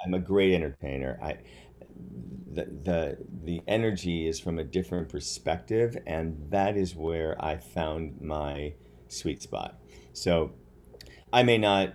I'm 0.05 0.13
a 0.13 0.19
great 0.19 0.53
entertainer. 0.53 1.19
I, 1.21 1.37
the, 2.51 2.65
the 2.65 3.17
the 3.43 3.61
energy 3.67 4.27
is 4.27 4.39
from 4.39 4.59
a 4.59 4.63
different 4.63 5.09
perspective, 5.09 5.97
and 6.05 6.51
that 6.51 6.77
is 6.77 6.95
where 6.95 7.35
I 7.43 7.57
found 7.57 8.21
my 8.21 8.73
sweet 9.07 9.41
spot. 9.41 9.79
So, 10.13 10.51
I 11.33 11.43
may 11.43 11.57
not 11.57 11.93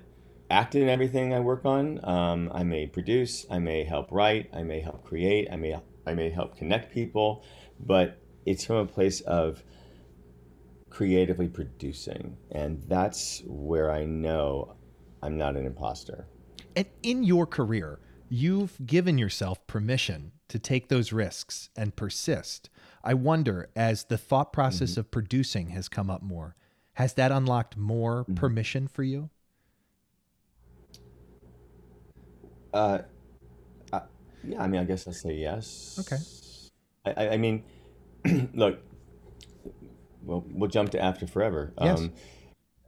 act 0.50 0.74
in 0.74 0.88
everything 0.88 1.32
I 1.32 1.40
work 1.40 1.64
on. 1.64 2.04
Um, 2.04 2.50
I 2.52 2.64
may 2.64 2.86
produce. 2.86 3.46
I 3.50 3.58
may 3.58 3.84
help 3.84 4.10
write. 4.10 4.50
I 4.52 4.62
may 4.64 4.80
help 4.80 5.04
create. 5.04 5.48
I 5.50 5.56
may 5.56 5.78
I 6.06 6.14
may 6.14 6.30
help 6.30 6.56
connect 6.56 6.92
people, 6.92 7.44
but 7.78 8.18
it's 8.44 8.64
from 8.64 8.76
a 8.76 8.86
place 8.86 9.20
of 9.20 9.62
creatively 10.90 11.48
producing, 11.48 12.36
and 12.50 12.82
that's 12.88 13.42
where 13.46 13.90
I 13.90 14.04
know 14.04 14.74
I'm 15.22 15.38
not 15.38 15.56
an 15.56 15.66
imposter. 15.66 16.26
And 16.76 16.86
in 17.02 17.22
your 17.22 17.46
career, 17.46 17.98
you've 18.28 18.76
given 18.86 19.18
yourself 19.18 19.66
permission 19.66 20.32
to 20.48 20.58
take 20.58 20.88
those 20.88 21.12
risks 21.12 21.70
and 21.76 21.94
persist. 21.94 22.70
I 23.02 23.14
wonder, 23.14 23.68
as 23.74 24.04
the 24.04 24.18
thought 24.18 24.52
process 24.52 24.92
mm-hmm. 24.92 25.00
of 25.00 25.10
producing 25.10 25.68
has 25.70 25.88
come 25.88 26.10
up 26.10 26.22
more, 26.22 26.56
has 26.94 27.14
that 27.14 27.32
unlocked 27.32 27.76
more 27.76 28.22
mm-hmm. 28.22 28.34
permission 28.34 28.88
for 28.88 29.02
you? 29.02 29.30
Uh, 32.72 32.98
uh, 33.92 34.00
yeah, 34.44 34.62
I 34.62 34.68
mean, 34.68 34.80
I 34.80 34.84
guess 34.84 35.06
I'll 35.06 35.12
say 35.12 35.34
yes. 35.34 35.98
Okay. 36.00 36.22
I, 37.06 37.24
I, 37.24 37.32
I 37.32 37.36
mean, 37.36 37.64
look, 38.54 38.80
well, 40.22 40.44
we'll 40.50 40.70
jump 40.70 40.90
to 40.90 41.02
After 41.02 41.26
Forever. 41.26 41.72
Yes. 41.80 41.98
Um, 41.98 42.12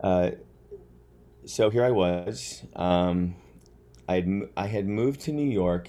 uh, 0.01 0.31
so 1.45 1.71
here 1.71 1.85
I 1.85 1.91
was. 1.91 2.63
Um, 2.77 3.37
I'd, 4.09 4.29
I 4.57 4.67
had 4.67 4.87
moved 4.87 5.21
to 5.23 5.33
New 5.33 5.49
York. 5.49 5.89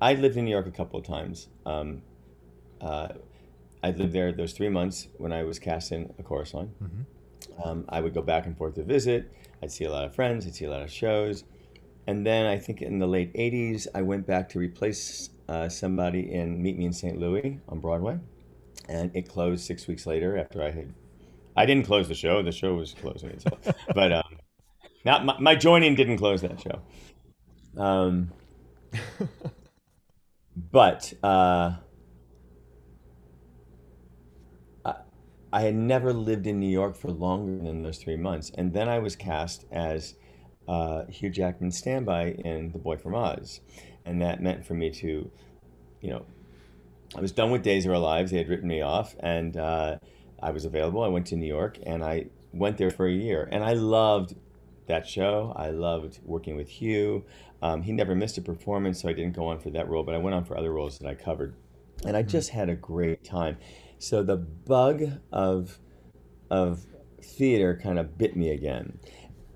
I'd 0.00 0.18
lived 0.18 0.36
in 0.36 0.44
New 0.44 0.50
York 0.50 0.66
a 0.66 0.70
couple 0.70 0.98
of 0.98 1.06
times. 1.06 1.48
Um, 1.64 2.02
uh, 2.80 3.08
I 3.82 3.90
lived 3.90 4.12
there 4.12 4.32
those 4.32 4.52
three 4.52 4.68
months 4.68 5.08
when 5.18 5.32
I 5.32 5.44
was 5.44 5.58
casting 5.58 6.12
a 6.18 6.22
chorus 6.22 6.54
line. 6.54 6.72
Mm-hmm. 6.82 7.68
Um, 7.68 7.84
I 7.88 8.00
would 8.00 8.14
go 8.14 8.22
back 8.22 8.46
and 8.46 8.56
forth 8.56 8.74
to 8.74 8.82
visit. 8.82 9.30
I'd 9.62 9.70
see 9.70 9.84
a 9.84 9.90
lot 9.90 10.04
of 10.04 10.14
friends, 10.14 10.46
I'd 10.46 10.54
see 10.54 10.64
a 10.64 10.70
lot 10.70 10.82
of 10.82 10.90
shows. 10.90 11.44
And 12.06 12.26
then 12.26 12.46
I 12.46 12.58
think 12.58 12.82
in 12.82 12.98
the 12.98 13.06
late 13.06 13.32
80s, 13.34 13.86
I 13.94 14.02
went 14.02 14.26
back 14.26 14.48
to 14.50 14.58
replace 14.58 15.30
uh, 15.48 15.68
somebody 15.68 16.32
in 16.32 16.62
Meet 16.62 16.78
Me 16.78 16.84
in 16.86 16.92
St. 16.92 17.18
Louis 17.18 17.60
on 17.68 17.80
Broadway. 17.80 18.18
And 18.88 19.10
it 19.14 19.28
closed 19.28 19.64
six 19.64 19.86
weeks 19.86 20.06
later 20.06 20.36
after 20.36 20.62
I 20.62 20.70
had. 20.70 20.92
I 21.56 21.66
didn't 21.66 21.86
close 21.86 22.08
the 22.08 22.14
show, 22.14 22.42
the 22.42 22.52
show 22.52 22.74
was 22.74 22.94
closing 22.94 23.30
itself. 23.30 23.60
but 23.94 24.12
um, 24.12 24.23
not 25.04 25.24
my, 25.24 25.38
my 25.38 25.54
joining 25.54 25.94
didn't 25.94 26.18
close 26.18 26.42
that 26.42 26.60
show. 26.60 26.80
Um, 27.76 28.32
but 30.56 31.12
uh, 31.22 31.72
I, 34.84 34.94
I 35.52 35.60
had 35.60 35.74
never 35.74 36.12
lived 36.12 36.46
in 36.46 36.60
New 36.60 36.68
York 36.68 36.96
for 36.96 37.10
longer 37.10 37.64
than 37.64 37.82
those 37.82 37.98
three 37.98 38.16
months. 38.16 38.50
And 38.54 38.72
then 38.72 38.88
I 38.88 38.98
was 38.98 39.16
cast 39.16 39.64
as 39.70 40.14
uh, 40.68 41.04
Hugh 41.06 41.30
Jackman's 41.30 41.76
standby 41.76 42.32
in 42.44 42.72
The 42.72 42.78
Boy 42.78 42.96
from 42.96 43.14
Oz. 43.14 43.60
And 44.04 44.20
that 44.22 44.42
meant 44.42 44.64
for 44.64 44.74
me 44.74 44.90
to, 44.90 45.30
you 46.00 46.10
know, 46.10 46.24
I 47.16 47.20
was 47.20 47.32
done 47.32 47.50
with 47.50 47.62
Days 47.62 47.86
of 47.86 47.92
Our 47.92 47.98
Lives. 47.98 48.30
They 48.30 48.38
had 48.38 48.48
written 48.48 48.68
me 48.68 48.80
off, 48.80 49.14
and 49.20 49.56
uh, 49.56 49.98
I 50.42 50.50
was 50.50 50.64
available. 50.64 51.02
I 51.02 51.08
went 51.08 51.26
to 51.28 51.36
New 51.36 51.46
York, 51.46 51.78
and 51.86 52.02
I 52.04 52.26
went 52.52 52.76
there 52.76 52.90
for 52.90 53.06
a 53.06 53.12
year. 53.12 53.48
And 53.52 53.62
I 53.62 53.74
loved 53.74 54.34
that 54.86 55.06
show. 55.06 55.52
I 55.56 55.70
loved 55.70 56.20
working 56.24 56.56
with 56.56 56.68
Hugh. 56.68 57.24
Um, 57.62 57.82
he 57.82 57.92
never 57.92 58.14
missed 58.14 58.38
a 58.38 58.42
performance, 58.42 59.02
so 59.02 59.08
I 59.08 59.12
didn't 59.12 59.34
go 59.34 59.46
on 59.46 59.58
for 59.58 59.70
that 59.70 59.88
role, 59.88 60.02
but 60.02 60.14
I 60.14 60.18
went 60.18 60.34
on 60.34 60.44
for 60.44 60.56
other 60.56 60.72
roles 60.72 60.98
that 60.98 61.08
I 61.08 61.14
covered. 61.14 61.54
And 62.04 62.16
I 62.16 62.22
just 62.22 62.50
had 62.50 62.68
a 62.68 62.74
great 62.74 63.24
time. 63.24 63.56
So 63.98 64.22
the 64.22 64.36
bug 64.36 65.02
of, 65.32 65.78
of 66.50 66.84
theater 67.22 67.78
kind 67.82 67.98
of 67.98 68.18
bit 68.18 68.36
me 68.36 68.50
again. 68.50 68.98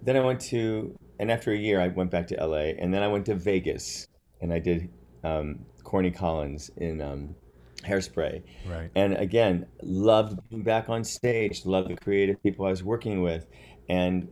Then 0.03 0.17
I 0.17 0.21
went 0.21 0.41
to, 0.43 0.97
and 1.19 1.31
after 1.31 1.53
a 1.53 1.59
year, 1.59 1.81
I 1.81 1.89
went 1.89 2.11
back 2.11 2.27
to 2.29 2.47
LA, 2.47 2.73
and 2.79 2.95
then 2.95 3.03
I 3.03 3.09
went 3.09 3.27
to 3.27 3.35
Vegas, 3.35 4.07
and 4.41 4.53
I 4.53 4.59
did 4.59 4.89
um, 5.25 5.67
Corny 5.83 6.11
Collins 6.11 6.71
in 6.77 7.03
um, 7.03 7.35
Hairspray. 7.83 8.43
Right. 8.67 8.91
And 8.95 9.15
again, 9.17 9.67
loved 9.83 10.39
being 10.49 10.63
back 10.63 10.89
on 10.89 11.05
stage, 11.05 11.67
loved 11.67 11.91
the 11.91 11.97
creative 11.97 12.43
people 12.43 12.67
I 12.67 12.71
was 12.71 12.83
working 12.83 13.23
with, 13.23 13.47
and 13.89 14.29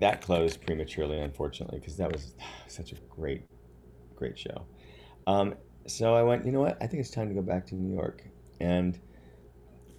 that 0.00 0.22
closed 0.22 0.60
prematurely, 0.62 1.18
unfortunately, 1.20 1.78
because 1.80 1.96
that 1.96 2.12
was 2.12 2.34
such 2.68 2.92
a 2.92 2.96
great, 3.10 3.44
great 4.16 4.38
show. 4.38 4.66
Um, 5.26 5.54
so 5.86 6.14
I 6.14 6.22
went, 6.22 6.46
you 6.46 6.52
know 6.52 6.60
what? 6.60 6.78
I 6.82 6.86
think 6.86 7.00
it's 7.00 7.10
time 7.10 7.28
to 7.28 7.34
go 7.34 7.42
back 7.42 7.66
to 7.68 7.74
New 7.74 7.94
York, 7.94 8.24
and 8.60 8.98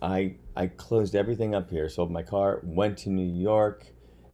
I 0.01 0.35
I 0.55 0.67
closed 0.67 1.15
everything 1.15 1.55
up 1.55 1.69
here, 1.69 1.89
sold 1.89 2.11
my 2.11 2.23
car, 2.23 2.59
went 2.63 2.97
to 2.99 3.09
New 3.09 3.25
York, 3.41 3.85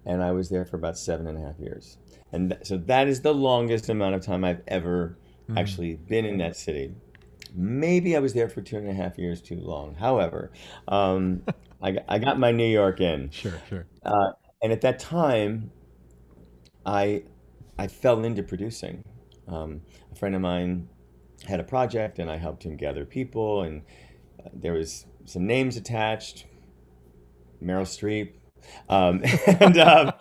and 0.06 0.24
I 0.24 0.32
was 0.32 0.50
there 0.50 0.65
for 0.65 0.78
about 0.78 0.98
seven 0.98 1.28
and 1.28 1.38
a 1.38 1.41
half 1.41 1.60
years. 1.60 1.98
And 2.32 2.52
th- 2.52 2.65
so 2.65 2.78
that 2.78 3.08
is 3.08 3.22
the 3.22 3.34
longest 3.34 3.89
amount 3.89 4.15
of 4.15 4.22
time 4.26 4.43
I've 4.43 4.62
ever 4.67 5.17
Mm-hmm. 5.50 5.58
actually 5.58 5.95
been 5.95 6.26
in 6.26 6.38
that 6.38 6.56
city. 6.56 6.93
Maybe 7.56 8.15
I 8.15 8.19
was 8.19 8.34
there 8.36 8.48
for 8.50 8.62
two 8.62 8.78
and 8.78 8.88
a 8.88 8.93
half 8.93 9.17
years 9.17 9.41
too 9.41 9.56
long. 9.60 9.95
However, 9.95 10.52
um, 10.88 11.41
I, 11.82 11.91
got- 11.93 12.06
I 12.08 12.19
got 12.19 12.38
my 12.38 12.52
New 12.52 12.67
York 12.67 13.02
in. 13.02 13.32
Sure, 13.32 13.60
sure. 13.67 13.88
Uh, 14.06 14.34
and 14.62 14.72
at 14.72 14.82
that 14.82 15.00
time, 15.00 15.72
I 16.86 17.24
I 17.78 17.88
fell 17.88 18.24
into 18.24 18.43
producing. 18.43 19.04
Um, 19.48 19.82
a 20.12 20.15
friend 20.15 20.36
of 20.36 20.41
mine 20.41 20.89
had 21.48 21.60
a 21.60 21.63
project, 21.63 22.19
and 22.19 22.30
I 22.30 22.38
helped 22.38 22.63
him 22.63 22.76
gather 22.76 23.06
people, 23.06 23.63
and 23.63 23.82
uh, 24.43 24.50
there 24.54 24.74
was 24.74 25.06
some 25.26 25.45
names 25.48 25.78
attached. 25.78 26.45
Meryl 27.62 27.84
Streep, 27.84 28.34
um, 28.89 29.22
and 29.60 29.78
um, 29.78 30.13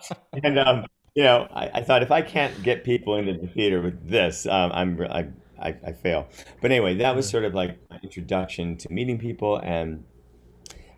and 0.43 0.59
um, 0.59 0.85
you 1.15 1.23
know, 1.23 1.47
I, 1.53 1.69
I 1.75 1.81
thought 1.83 2.03
if 2.03 2.11
I 2.11 2.21
can't 2.21 2.63
get 2.63 2.83
people 2.83 3.15
into 3.15 3.33
the 3.33 3.47
theater 3.47 3.81
with 3.81 4.07
this, 4.07 4.45
um, 4.45 4.71
I'm 4.73 5.01
I, 5.09 5.27
I, 5.59 5.75
I 5.85 5.91
fail. 5.93 6.27
But 6.61 6.71
anyway, 6.71 6.95
that 6.95 7.15
was 7.15 7.29
sort 7.29 7.45
of 7.45 7.53
like 7.53 7.77
my 7.89 7.99
introduction 8.03 8.77
to 8.77 8.91
meeting 8.91 9.17
people, 9.17 9.57
and 9.57 10.03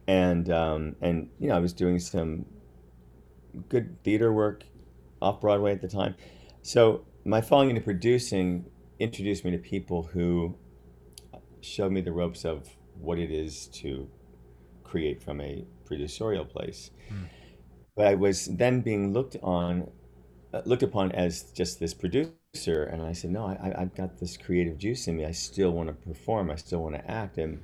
and 0.07 0.49
um, 0.49 0.95
and 1.01 1.29
you 1.39 1.49
know, 1.49 1.55
I 1.55 1.59
was 1.59 1.73
doing 1.73 1.99
some 1.99 2.45
good 3.69 4.03
theater 4.03 4.31
work 4.33 4.63
off 5.21 5.41
Broadway 5.41 5.71
at 5.71 5.81
the 5.81 5.87
time. 5.87 6.15
So 6.61 7.05
my 7.25 7.41
falling 7.41 7.69
into 7.69 7.81
producing 7.81 8.65
introduced 8.99 9.43
me 9.45 9.51
to 9.51 9.57
people 9.57 10.03
who 10.03 10.55
showed 11.61 11.91
me 11.91 12.01
the 12.01 12.11
ropes 12.11 12.45
of 12.45 12.67
what 12.99 13.17
it 13.19 13.31
is 13.31 13.67
to 13.67 14.09
create 14.83 15.21
from 15.23 15.41
a 15.41 15.65
producerial 15.85 16.47
place. 16.49 16.91
But 17.95 18.07
I 18.07 18.15
was 18.15 18.45
then 18.47 18.81
being 18.81 19.13
looked 19.13 19.37
on, 19.43 19.89
uh, 20.53 20.61
looked 20.65 20.83
upon 20.83 21.11
as 21.11 21.43
just 21.51 21.79
this 21.79 21.93
producer, 21.93 22.83
and 22.83 23.01
I 23.01 23.13
said, 23.13 23.31
no, 23.31 23.45
I, 23.45 23.53
I- 23.69 23.81
I've 23.81 23.95
got 23.95 24.19
this 24.19 24.37
creative 24.37 24.77
juice 24.77 25.07
in 25.07 25.17
me. 25.17 25.25
I 25.25 25.31
still 25.31 25.71
want 25.71 25.87
to 25.89 25.93
perform. 25.93 26.51
I 26.51 26.55
still 26.55 26.83
want 26.83 26.95
to 26.95 27.09
act. 27.11 27.37
And 27.37 27.63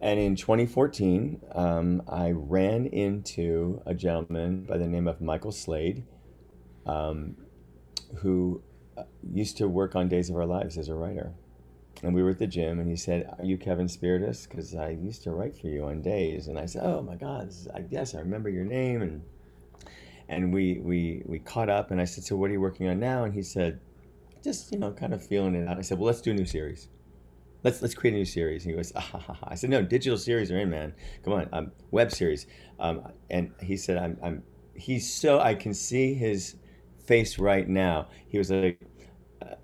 and 0.00 0.20
in 0.20 0.36
2014, 0.36 1.40
um, 1.52 2.02
I 2.08 2.30
ran 2.30 2.86
into 2.86 3.82
a 3.84 3.94
gentleman 3.94 4.64
by 4.64 4.78
the 4.78 4.86
name 4.86 5.08
of 5.08 5.20
Michael 5.20 5.50
Slade, 5.50 6.04
um, 6.86 7.36
who 8.18 8.62
uh, 8.96 9.02
used 9.32 9.56
to 9.58 9.68
work 9.68 9.96
on 9.96 10.08
Days 10.08 10.30
of 10.30 10.36
Our 10.36 10.46
Lives 10.46 10.78
as 10.78 10.88
a 10.88 10.94
writer. 10.94 11.34
And 12.02 12.14
we 12.14 12.22
were 12.22 12.30
at 12.30 12.38
the 12.38 12.46
gym, 12.46 12.78
and 12.78 12.88
he 12.88 12.94
said, 12.94 13.28
"Are 13.38 13.44
you 13.44 13.58
Kevin 13.58 13.88
Spirtas? 13.88 14.48
Because 14.48 14.72
I 14.74 14.90
used 14.90 15.24
to 15.24 15.32
write 15.32 15.56
for 15.56 15.66
you 15.66 15.86
on 15.86 16.00
Days." 16.00 16.46
And 16.46 16.56
I 16.56 16.66
said, 16.66 16.82
"Oh 16.84 17.02
my 17.02 17.16
God, 17.16 17.52
I 17.74 17.80
guess 17.80 18.14
I 18.14 18.20
remember 18.20 18.48
your 18.48 18.64
name." 18.64 19.02
And 19.02 19.22
and 20.28 20.54
we 20.54 20.78
we 20.78 21.22
we 21.26 21.40
caught 21.40 21.68
up, 21.68 21.90
and 21.90 22.00
I 22.00 22.04
said, 22.04 22.22
"So 22.22 22.36
what 22.36 22.50
are 22.50 22.52
you 22.52 22.60
working 22.60 22.86
on 22.88 23.00
now?" 23.00 23.24
And 23.24 23.34
he 23.34 23.42
said, 23.42 23.80
"Just 24.44 24.70
you 24.70 24.78
know, 24.78 24.92
kind 24.92 25.12
of 25.12 25.26
feeling 25.26 25.56
it 25.56 25.66
out." 25.66 25.76
I 25.76 25.82
said, 25.82 25.98
"Well, 25.98 26.06
let's 26.06 26.20
do 26.20 26.30
a 26.30 26.34
new 26.34 26.46
series." 26.46 26.86
Let's 27.64 27.82
let's 27.82 27.94
create 27.94 28.14
a 28.14 28.16
new 28.18 28.24
series. 28.24 28.64
And 28.64 28.72
he 28.72 28.76
goes, 28.76 28.92
ah, 28.96 29.00
ha, 29.00 29.18
ha, 29.18 29.32
ha. 29.32 29.48
I 29.48 29.54
said, 29.54 29.70
no, 29.70 29.82
digital 29.82 30.18
series 30.18 30.50
are 30.50 30.58
in, 30.58 30.70
man. 30.70 30.94
Come 31.24 31.34
on, 31.34 31.48
um, 31.52 31.72
web 31.90 32.10
series. 32.12 32.46
Um, 32.78 33.02
and 33.30 33.52
he 33.60 33.76
said, 33.76 33.98
I'm, 33.98 34.18
I'm, 34.22 34.42
he's 34.74 35.12
so, 35.12 35.40
I 35.40 35.54
can 35.54 35.74
see 35.74 36.14
his 36.14 36.56
face 37.04 37.38
right 37.38 37.68
now. 37.68 38.08
He 38.28 38.38
was 38.38 38.50
like, 38.50 38.80
uh, 39.42 39.54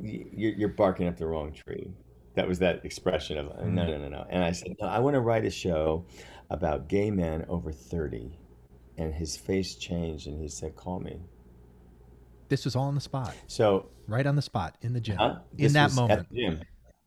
you're, 0.00 0.52
you're 0.54 0.68
barking 0.68 1.06
up 1.08 1.16
the 1.16 1.26
wrong 1.26 1.52
tree. 1.52 1.92
That 2.34 2.48
was 2.48 2.58
that 2.60 2.84
expression 2.84 3.38
of, 3.38 3.46
no, 3.66 3.84
no, 3.86 3.98
no, 3.98 4.08
no. 4.08 4.24
And 4.30 4.42
I 4.42 4.52
said, 4.52 4.74
no, 4.80 4.86
I 4.88 4.98
want 5.00 5.14
to 5.14 5.20
write 5.20 5.44
a 5.44 5.50
show 5.50 6.06
about 6.48 6.88
gay 6.88 7.10
men 7.10 7.44
over 7.48 7.70
30. 7.72 8.36
And 8.98 9.12
his 9.12 9.36
face 9.36 9.74
changed 9.76 10.26
and 10.26 10.40
he 10.40 10.48
said, 10.48 10.76
call 10.76 11.00
me. 11.00 11.20
This 12.48 12.64
was 12.64 12.74
all 12.76 12.84
on 12.84 12.94
the 12.96 13.00
spot, 13.00 13.34
So 13.46 13.90
right 14.08 14.26
on 14.26 14.34
the 14.34 14.42
spot 14.42 14.76
in 14.82 14.92
the 14.92 15.00
gym, 15.00 15.16
Huh? 15.16 15.38
in 15.56 15.72
that 15.74 15.92
moment. 15.94 16.20
At 16.20 16.28
the 16.28 16.34
gym. 16.34 16.60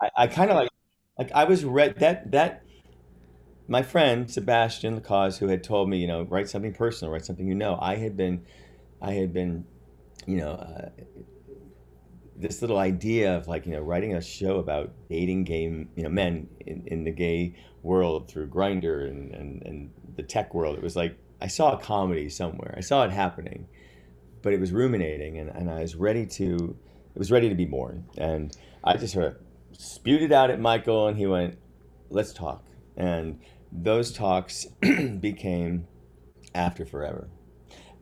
I, 0.04 0.24
I 0.24 0.28
kind 0.28 0.52
of 0.52 0.58
like, 0.58 0.70
like 1.18 1.32
I 1.34 1.46
was 1.46 1.64
read 1.64 1.98
that 2.00 2.32
that. 2.32 2.62
My 3.66 3.82
friend 3.82 4.30
Sebastian 4.30 5.00
Lacaze, 5.00 5.38
who 5.38 5.48
had 5.48 5.64
told 5.64 5.90
me, 5.90 5.98
you 5.98 6.06
know, 6.06 6.24
write 6.24 6.50
something 6.50 6.74
personal, 6.74 7.14
write 7.14 7.26
something 7.26 7.48
you 7.48 7.56
know. 7.56 7.80
I 7.82 7.96
had 7.96 8.18
been, 8.18 8.46
I 9.02 9.14
had 9.14 9.32
been, 9.34 9.64
you 10.28 10.36
know, 10.36 10.52
uh, 10.52 10.90
this 12.36 12.62
little 12.62 12.78
idea 12.78 13.38
of 13.38 13.48
like 13.48 13.66
you 13.66 13.72
know 13.72 13.80
writing 13.80 14.16
a 14.16 14.22
show 14.22 14.58
about 14.58 14.92
dating 15.10 15.46
game, 15.46 15.90
you 15.96 16.04
know 16.04 16.10
men 16.10 16.50
in, 16.60 16.84
in 16.88 17.04
the 17.06 17.12
gay 17.12 17.56
world 17.84 18.30
through 18.30 18.48
Grindr 18.48 19.08
and, 19.08 19.34
and 19.34 19.62
and 19.66 19.90
the 20.16 20.24
tech 20.24 20.54
world. 20.54 20.78
It 20.78 20.84
was 20.84 20.96
like 20.96 21.18
I 21.42 21.48
saw 21.48 21.74
a 21.74 21.78
comedy 21.78 22.30
somewhere. 22.30 22.74
I 22.78 22.82
saw 22.82 23.04
it 23.06 23.12
happening, 23.12 23.68
but 24.42 24.54
it 24.54 24.60
was 24.60 24.72
ruminating, 24.72 25.38
and, 25.38 25.50
and 25.50 25.70
I 25.70 25.82
was 25.82 25.96
ready 25.96 26.26
to. 26.28 26.76
It 27.16 27.20
was 27.20 27.32
ready 27.32 27.48
to 27.48 27.56
be 27.56 27.66
born, 27.66 28.06
and 28.18 28.56
I 28.84 28.98
just 28.98 29.14
sort 29.14 29.26
of 29.26 29.36
spewed 29.74 30.22
it 30.22 30.32
out 30.32 30.50
at 30.50 30.60
Michael, 30.60 31.08
and 31.08 31.18
he 31.18 31.26
went, 31.28 31.58
"Let's 32.10 32.34
talk." 32.34 32.64
And 32.96 33.40
those 33.72 34.12
talks 34.12 34.66
became 35.20 35.88
after 36.56 36.86
forever, 36.86 37.30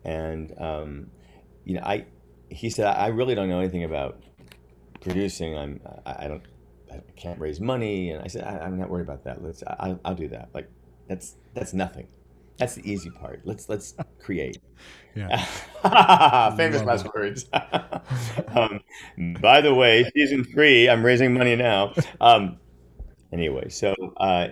and 0.04 0.54
um, 0.60 1.12
you 1.64 1.76
know, 1.76 1.84
I 1.84 2.06
he 2.50 2.70
said, 2.70 2.86
"I 2.86 3.08
really 3.08 3.36
don't 3.36 3.50
know 3.50 3.60
anything 3.60 3.84
about 3.84 4.22
producing. 5.02 5.58
I'm 5.58 5.80
I, 6.06 6.28
don't 6.28 6.44
I 6.92 7.02
can't 7.16 7.40
raise 7.40 7.60
money." 7.60 8.12
And 8.12 8.24
I 8.24 8.28
said, 8.28 8.44
I, 8.44 8.60
"I'm 8.60 8.78
not 8.78 8.90
worried 8.90 9.04
about 9.04 9.24
that. 9.24 9.44
Let's 9.44 9.64
I, 9.64 9.96
I'll 10.04 10.16
do 10.16 10.28
that. 10.30 10.50
Like 10.54 10.70
that's 11.08 11.36
that's 11.54 11.74
nothing. 11.74 12.08
That's 12.62 12.76
the 12.76 12.90
easy 12.90 13.10
part. 13.10 13.42
Let's 13.44 13.68
let's 13.68 13.96
create." 14.20 14.58
Yeah. 15.16 15.44
Famous 16.56 16.84
last 16.84 17.08
words. 17.14 17.50
um, 18.56 18.80
by 19.42 19.62
the 19.62 19.74
way, 19.74 20.10
season 20.16 20.44
three, 20.44 20.90
I'm 20.90 21.04
raising 21.04 21.34
money 21.34 21.56
now. 21.56 21.94
Um, 22.22 22.58
anyway, 23.34 23.70
so 23.70 23.94
uh, 24.18 24.50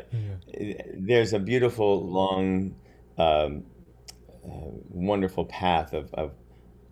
there's 0.94 1.34
a 1.34 1.40
beautiful, 1.40 2.06
long, 2.06 2.76
um, 3.18 3.64
uh, 4.46 4.72
wonderful 4.90 5.46
path 5.46 5.94
of, 5.94 6.14
of, 6.14 6.34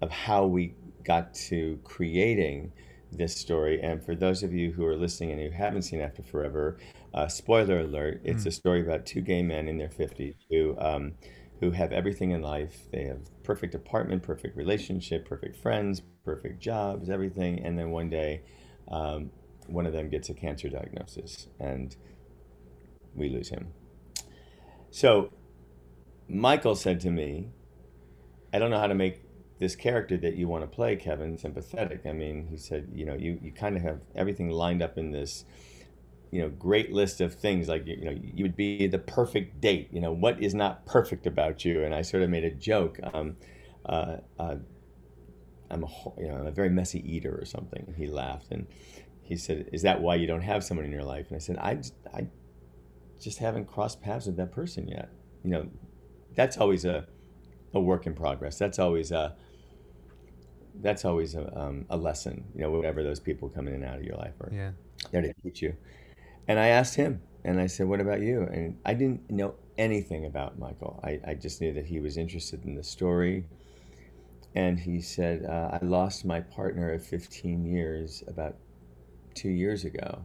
of 0.02 0.12
how 0.12 0.46
we 0.46 0.74
got 1.04 1.34
to 1.34 1.80
creating 1.84 2.72
this 3.12 3.36
story. 3.36 3.82
And 3.82 4.04
for 4.04 4.16
those 4.16 4.44
of 4.44 4.54
you 4.54 4.72
who 4.72 4.86
are 4.86 4.96
listening 4.96 5.32
and 5.32 5.42
who 5.42 5.50
haven't 5.50 5.84
seen 5.84 6.02
After 6.02 6.24
Forever, 6.24 6.78
uh, 7.14 7.28
spoiler 7.28 7.80
alert, 7.80 8.22
it's 8.24 8.46
a 8.46 8.52
story 8.52 8.82
about 8.82 9.06
two 9.06 9.22
gay 9.22 9.42
men 9.42 9.68
in 9.68 9.78
their 9.78 9.90
50s 9.90 10.36
who, 10.50 10.78
um, 10.80 11.14
who 11.60 11.72
have 11.72 11.92
everything 11.92 12.32
in 12.32 12.42
life. 12.42 12.90
They 12.92 13.06
have 13.06 13.22
perfect 13.44 13.74
apartment, 13.74 14.24
perfect 14.24 14.56
relationship, 14.56 15.28
perfect 15.28 15.56
friends, 15.56 16.02
perfect 16.24 16.60
jobs, 16.60 17.10
everything. 17.10 17.60
And 17.64 17.78
then 17.78 17.92
one 17.92 18.10
day, 18.10 18.42
um, 18.90 19.32
one 19.68 19.86
of 19.86 19.94
them 19.94 20.10
gets 20.10 20.30
a 20.30 20.34
cancer 20.34 20.70
diagnosis 20.70 21.48
and 21.60 21.96
we 23.16 23.30
lose 23.30 23.50
him. 23.50 23.74
So 24.92 25.32
Michael 26.28 26.76
said 26.76 27.00
to 27.02 27.10
me, 27.10 27.50
I 28.54 28.60
don't 28.60 28.70
know 28.70 28.80
how 28.80 28.88
to 28.88 28.96
make 28.96 29.22
this 29.60 29.76
character 29.76 30.18
that 30.18 30.36
you 30.36 30.48
want 30.48 30.64
to 30.64 30.68
play, 30.68 30.96
Kevin, 30.96 31.38
sympathetic. 31.38 32.06
I 32.06 32.12
mean, 32.12 32.48
he 32.50 32.58
said, 32.58 32.90
you 32.94 33.06
know, 33.06 33.16
you, 33.16 33.40
you 33.42 33.52
kind 33.52 33.76
of 33.76 33.84
have 33.84 34.00
everything 34.16 34.50
lined 34.50 34.82
up 34.82 34.98
in 34.98 35.12
this, 35.12 35.46
you 36.32 36.42
know, 36.42 36.50
great 36.50 36.92
list 36.92 37.22
of 37.22 37.34
things. 37.34 37.68
Like, 37.68 37.88
you 37.88 38.06
know, 38.06 38.18
you 38.22 38.44
would 38.44 38.56
be 38.56 38.88
the 38.88 39.00
perfect 39.00 39.62
date. 39.62 39.90
You 39.92 40.02
know, 40.02 40.12
what 40.12 40.42
is 40.42 40.54
not 40.54 40.86
perfect 40.86 41.26
about 41.26 41.64
you? 41.66 41.84
And 41.84 41.94
I 41.94 42.02
sort 42.02 42.24
of 42.24 42.30
made 42.30 42.44
a 42.44 42.52
joke. 42.52 43.00
Um, 43.14 43.38
uh, 43.86 44.18
uh, 44.40 44.56
I'm 45.70 45.84
a, 45.84 45.88
you 46.18 46.28
know, 46.28 46.36
I'm 46.36 46.48
a 46.48 46.52
very 46.52 46.70
messy 46.70 47.00
eater 47.10 47.38
or 47.38 47.46
something. 47.46 47.94
He 47.98 48.08
laughed 48.08 48.52
and 48.52 48.68
he 49.22 49.36
said, 49.36 49.70
"Is 49.74 49.82
that 49.82 50.02
why 50.02 50.16
you 50.16 50.28
don't 50.28 50.42
have 50.42 50.64
someone 50.64 50.86
in 50.86 50.92
your 50.92 51.04
life?" 51.04 51.28
And 51.28 51.36
I 51.36 51.40
said, 51.40 51.58
"I, 51.58 51.82
I 52.14 52.28
just 53.20 53.40
haven't 53.40 53.66
crossed 53.66 54.02
paths 54.02 54.26
with 54.28 54.38
that 54.38 54.52
person 54.52 54.88
yet. 54.88 55.10
You 55.44 55.52
know, 55.52 55.70
that's 56.36 56.58
always 56.58 56.86
a, 56.86 57.06
a 57.74 57.80
work 57.80 58.06
in 58.06 58.14
progress. 58.14 58.58
That's 58.58 58.80
always 58.80 59.12
a, 59.12 59.36
that's 60.82 61.04
always 61.06 61.36
a, 61.36 61.58
um, 61.60 61.86
a 61.90 61.98
lesson. 61.98 62.46
You 62.56 62.62
know, 62.62 62.72
whatever 62.72 63.04
those 63.04 63.20
people 63.20 63.50
come 63.50 63.68
in 63.68 63.74
and 63.74 63.84
out 63.84 63.98
of 63.98 64.04
your 64.04 64.18
life 64.18 64.40
are 64.40 64.52
Yeah. 64.54 64.72
there 65.12 65.22
to 65.22 65.34
teach 65.44 65.62
you. 65.62 65.76
And 66.48 66.60
I 66.60 66.68
asked 66.68 66.96
him, 66.96 67.22
and 67.44 67.60
I 67.60 67.68
said, 67.68 67.88
"What 67.88 68.00
about 68.02 68.22
you?" 68.22 68.44
And 68.44 68.78
I 68.86 68.94
didn't 68.94 69.30
know 69.30 69.56
anything 69.78 70.26
about 70.26 70.58
Michael. 70.60 71.00
I, 71.04 71.20
I 71.26 71.34
just 71.34 71.62
knew 71.62 71.74
that 71.74 71.86
he 71.86 72.00
was 72.00 72.18
interested 72.18 72.66
in 72.66 72.76
the 72.76 72.84
story. 72.84 73.46
And 74.56 74.80
he 74.80 75.02
said, 75.02 75.46
uh, 75.46 75.80
"I 75.82 75.86
lost 75.86 76.26
my 76.26 76.42
partner 76.42 76.92
of 76.94 77.04
15 77.04 77.66
years 77.66 78.24
about 78.28 78.56
two 79.36 79.50
years 79.50 79.86
ago." 79.86 80.24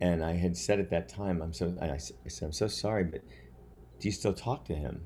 And 0.00 0.24
I 0.24 0.34
had 0.34 0.56
said 0.56 0.80
at 0.80 0.90
that 0.90 1.08
time, 1.08 1.40
"I'm 1.42 1.52
so," 1.52 1.74
I 1.80 1.92
I 1.92 1.98
said, 1.98 2.46
"I'm 2.46 2.52
so 2.52 2.68
sorry, 2.68 3.04
but 3.04 3.22
do 3.98 4.08
you 4.08 4.12
still 4.12 4.34
talk 4.34 4.64
to 4.66 4.74
him?" 4.74 5.02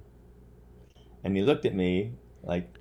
And 1.22 1.36
he 1.36 1.42
looked 1.42 1.66
at 1.66 1.74
me 1.74 2.14
like 2.42 2.78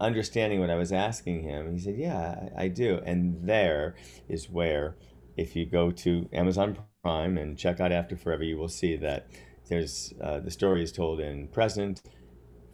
understanding 0.00 0.60
what 0.60 0.70
I 0.70 0.76
was 0.76 0.92
asking 0.92 1.42
him. 1.42 1.72
He 1.72 1.80
said, 1.80 1.96
"Yeah, 1.96 2.48
I, 2.56 2.64
I 2.64 2.68
do." 2.68 3.00
And 3.04 3.46
there 3.46 3.96
is 4.28 4.48
where, 4.48 4.96
if 5.36 5.56
you 5.56 5.66
go 5.66 5.90
to 5.90 6.28
Amazon 6.32 6.76
Prime 7.02 7.36
and 7.36 7.58
check 7.58 7.80
out 7.80 7.90
After 7.90 8.16
Forever, 8.16 8.44
you 8.44 8.56
will 8.56 8.68
see 8.68 8.96
that 8.96 9.26
there's 9.68 10.14
uh, 10.22 10.38
the 10.38 10.50
story 10.50 10.82
is 10.84 10.92
told 10.92 11.18
in 11.18 11.48
present, 11.48 12.02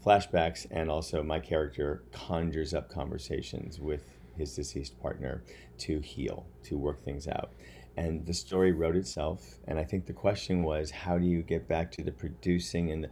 flashbacks, 0.05 0.67
and 0.71 0.91
also 0.91 1.23
my 1.23 1.41
character 1.41 2.03
conjures 2.13 2.75
up 2.75 2.91
conversations 2.91 3.81
with 3.81 4.19
his 4.37 4.55
deceased 4.55 5.01
partner 5.01 5.43
to 5.79 6.01
heal, 6.01 6.47
to 6.65 6.77
work 6.77 7.03
things 7.03 7.27
out. 7.27 7.53
And 7.97 8.25
the 8.27 8.35
story 8.35 8.73
wrote 8.73 8.97
itself. 8.97 9.59
And 9.67 9.79
I 9.79 9.85
think 9.85 10.07
the 10.07 10.13
question 10.13 10.63
was, 10.63 10.91
how 10.91 11.19
do 11.19 11.25
you 11.27 11.43
get 11.43 11.67
back 11.67 11.91
to 11.93 12.05
the 12.05 12.13
producing 12.13 12.93
and, 12.93 13.05
the, 13.05 13.11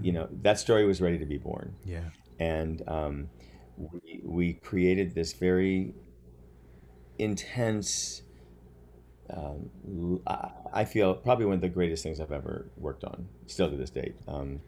you 0.00 0.12
know, 0.12 0.28
that 0.42 0.58
story 0.58 0.86
was 0.86 1.00
ready 1.00 1.18
to 1.18 1.26
be 1.26 1.36
born 1.38 1.74
Yeah. 1.84 2.04
and 2.38 2.82
um, 2.88 3.28
we, 3.76 4.20
we 4.24 4.52
created 4.54 5.14
this 5.14 5.32
very 5.32 5.92
intense 7.18 8.22
um, 9.32 10.20
I 10.72 10.84
feel 10.84 11.14
probably 11.14 11.44
one 11.44 11.54
of 11.54 11.60
the 11.60 11.68
greatest 11.68 12.02
things 12.02 12.20
I've 12.20 12.32
ever 12.32 12.66
worked 12.76 13.04
on, 13.04 13.28
still 13.46 13.70
to 13.70 13.76
this 13.76 13.90
date. 13.90 14.16
Um, 14.26 14.60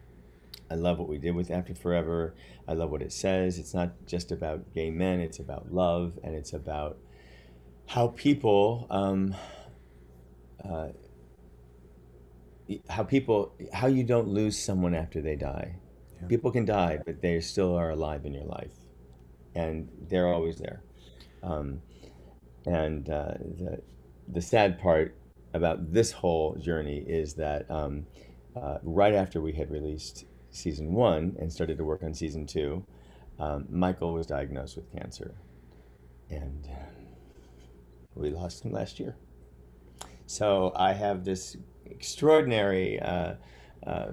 I 0.71 0.75
love 0.75 0.97
what 0.99 1.07
we 1.07 1.17
did 1.17 1.35
with 1.35 1.51
After 1.51 1.75
Forever. 1.75 2.33
I 2.67 2.73
love 2.73 2.89
what 2.89 3.01
it 3.01 3.11
says. 3.11 3.59
It's 3.59 3.73
not 3.73 3.91
just 4.07 4.31
about 4.31 4.73
gay 4.73 4.89
men, 4.89 5.19
it's 5.19 5.39
about 5.39 5.71
love, 5.73 6.17
and 6.23 6.35
it's 6.35 6.53
about 6.53 6.97
how 7.87 8.07
people, 8.07 8.87
um, 8.89 9.35
uh, 10.63 10.89
how 12.89 13.03
people, 13.03 13.53
how 13.73 13.87
you 13.87 14.03
don't 14.03 14.29
lose 14.29 14.57
someone 14.57 14.95
after 14.95 15.21
they 15.21 15.35
die. 15.35 15.75
Yeah. 16.21 16.27
People 16.27 16.51
can 16.51 16.65
die, 16.65 16.99
but 17.05 17.21
they 17.21 17.39
still 17.41 17.75
are 17.75 17.89
alive 17.89 18.25
in 18.25 18.33
your 18.33 18.45
life, 18.45 18.73
and 19.53 19.89
they're 20.09 20.27
always 20.27 20.57
there. 20.57 20.81
Um, 21.43 21.81
and 22.65 23.09
uh, 23.09 23.33
the 23.59 23.81
the 24.27 24.41
sad 24.41 24.79
part 24.79 25.15
about 25.53 25.93
this 25.93 26.11
whole 26.11 26.55
journey 26.55 26.97
is 27.07 27.33
that 27.35 27.69
um, 27.69 28.05
uh, 28.55 28.77
right 28.83 29.13
after 29.13 29.41
we 29.41 29.53
had 29.53 29.69
released 29.69 30.25
season 30.51 30.93
one 30.93 31.35
and 31.39 31.51
started 31.51 31.77
to 31.77 31.83
work 31.83 32.03
on 32.03 32.13
season 32.13 32.45
two, 32.45 32.85
um, 33.39 33.65
Michael 33.69 34.13
was 34.13 34.27
diagnosed 34.27 34.75
with 34.75 34.91
cancer, 34.91 35.33
and 36.29 36.67
we 38.15 38.29
lost 38.29 38.63
him 38.63 38.71
last 38.71 38.99
year. 38.99 39.15
So 40.25 40.71
I 40.75 40.93
have 40.93 41.25
this 41.25 41.57
extraordinary, 41.85 42.99
uh, 42.99 43.35
uh, 43.85 44.11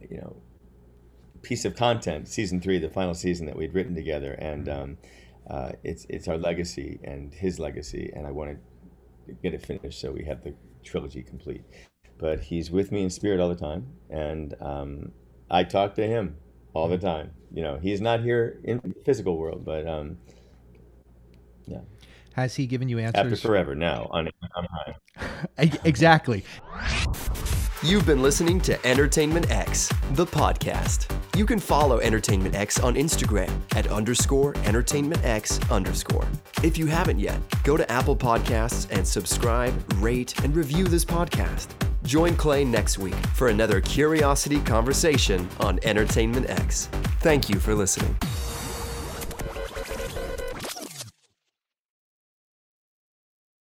you 0.00 0.18
know, 0.18 0.36
piece 1.42 1.64
of 1.64 1.76
content, 1.76 2.28
season 2.28 2.60
three, 2.60 2.78
the 2.78 2.88
final 2.88 3.14
season 3.14 3.46
that 3.46 3.56
we'd 3.56 3.74
written 3.74 3.94
together, 3.94 4.32
and 4.32 4.68
um, 4.68 4.98
uh, 5.48 5.72
it's 5.82 6.06
it's 6.08 6.28
our 6.28 6.38
legacy 6.38 6.98
and 7.04 7.32
his 7.34 7.58
legacy, 7.58 8.10
and 8.14 8.26
I 8.26 8.30
wanted 8.30 8.58
get 9.42 9.54
it 9.54 9.64
finished 9.64 10.00
so 10.00 10.10
we 10.12 10.24
have 10.24 10.42
the 10.44 10.54
trilogy 10.84 11.22
complete. 11.22 11.62
But 12.18 12.40
he's 12.40 12.70
with 12.70 12.92
me 12.92 13.02
in 13.02 13.10
spirit 13.10 13.40
all 13.40 13.48
the 13.48 13.56
time, 13.56 13.86
and 14.10 14.54
um, 14.60 15.12
I 15.50 15.64
talk 15.64 15.94
to 15.96 16.06
him 16.06 16.36
all 16.74 16.88
the 16.88 16.98
time. 16.98 17.32
You 17.52 17.62
know, 17.62 17.78
he's 17.78 18.00
not 18.00 18.20
here 18.20 18.60
in 18.64 18.80
the 18.84 18.94
physical 19.04 19.36
world, 19.36 19.64
but 19.64 19.86
um, 19.88 20.18
yeah, 21.66 21.80
Has 22.34 22.54
he 22.54 22.66
given 22.66 22.88
you 22.88 22.98
answers? 22.98 23.32
after 23.32 23.36
forever 23.36 23.74
now 23.74 24.08
on 24.10 24.28
on 24.54 24.66
high. 24.70 24.96
Exactly. 25.84 26.44
You've 27.82 28.06
been 28.06 28.22
listening 28.22 28.60
to 28.62 28.86
Entertainment 28.86 29.50
X, 29.50 29.88
the 30.12 30.24
podcast. 30.26 31.12
You 31.34 31.46
can 31.46 31.58
follow 31.58 31.98
Entertainment 32.00 32.54
X 32.54 32.78
on 32.78 32.94
Instagram 32.94 33.50
at 33.74 33.86
underscore 33.86 34.54
Entertainment 34.66 35.24
X 35.24 35.58
underscore. 35.70 36.26
If 36.62 36.76
you 36.76 36.84
haven't 36.84 37.18
yet, 37.18 37.40
go 37.64 37.74
to 37.78 37.90
Apple 37.90 38.14
Podcasts 38.14 38.86
and 38.90 39.06
subscribe, 39.06 39.72
rate, 39.94 40.38
and 40.44 40.54
review 40.54 40.84
this 40.84 41.06
podcast. 41.06 41.68
Join 42.04 42.36
Clay 42.36 42.66
next 42.66 42.98
week 42.98 43.16
for 43.34 43.48
another 43.48 43.80
curiosity 43.80 44.60
conversation 44.60 45.48
on 45.60 45.80
Entertainment 45.84 46.50
X. 46.50 46.90
Thank 47.20 47.48
you 47.48 47.58
for 47.58 47.74
listening. 47.74 48.14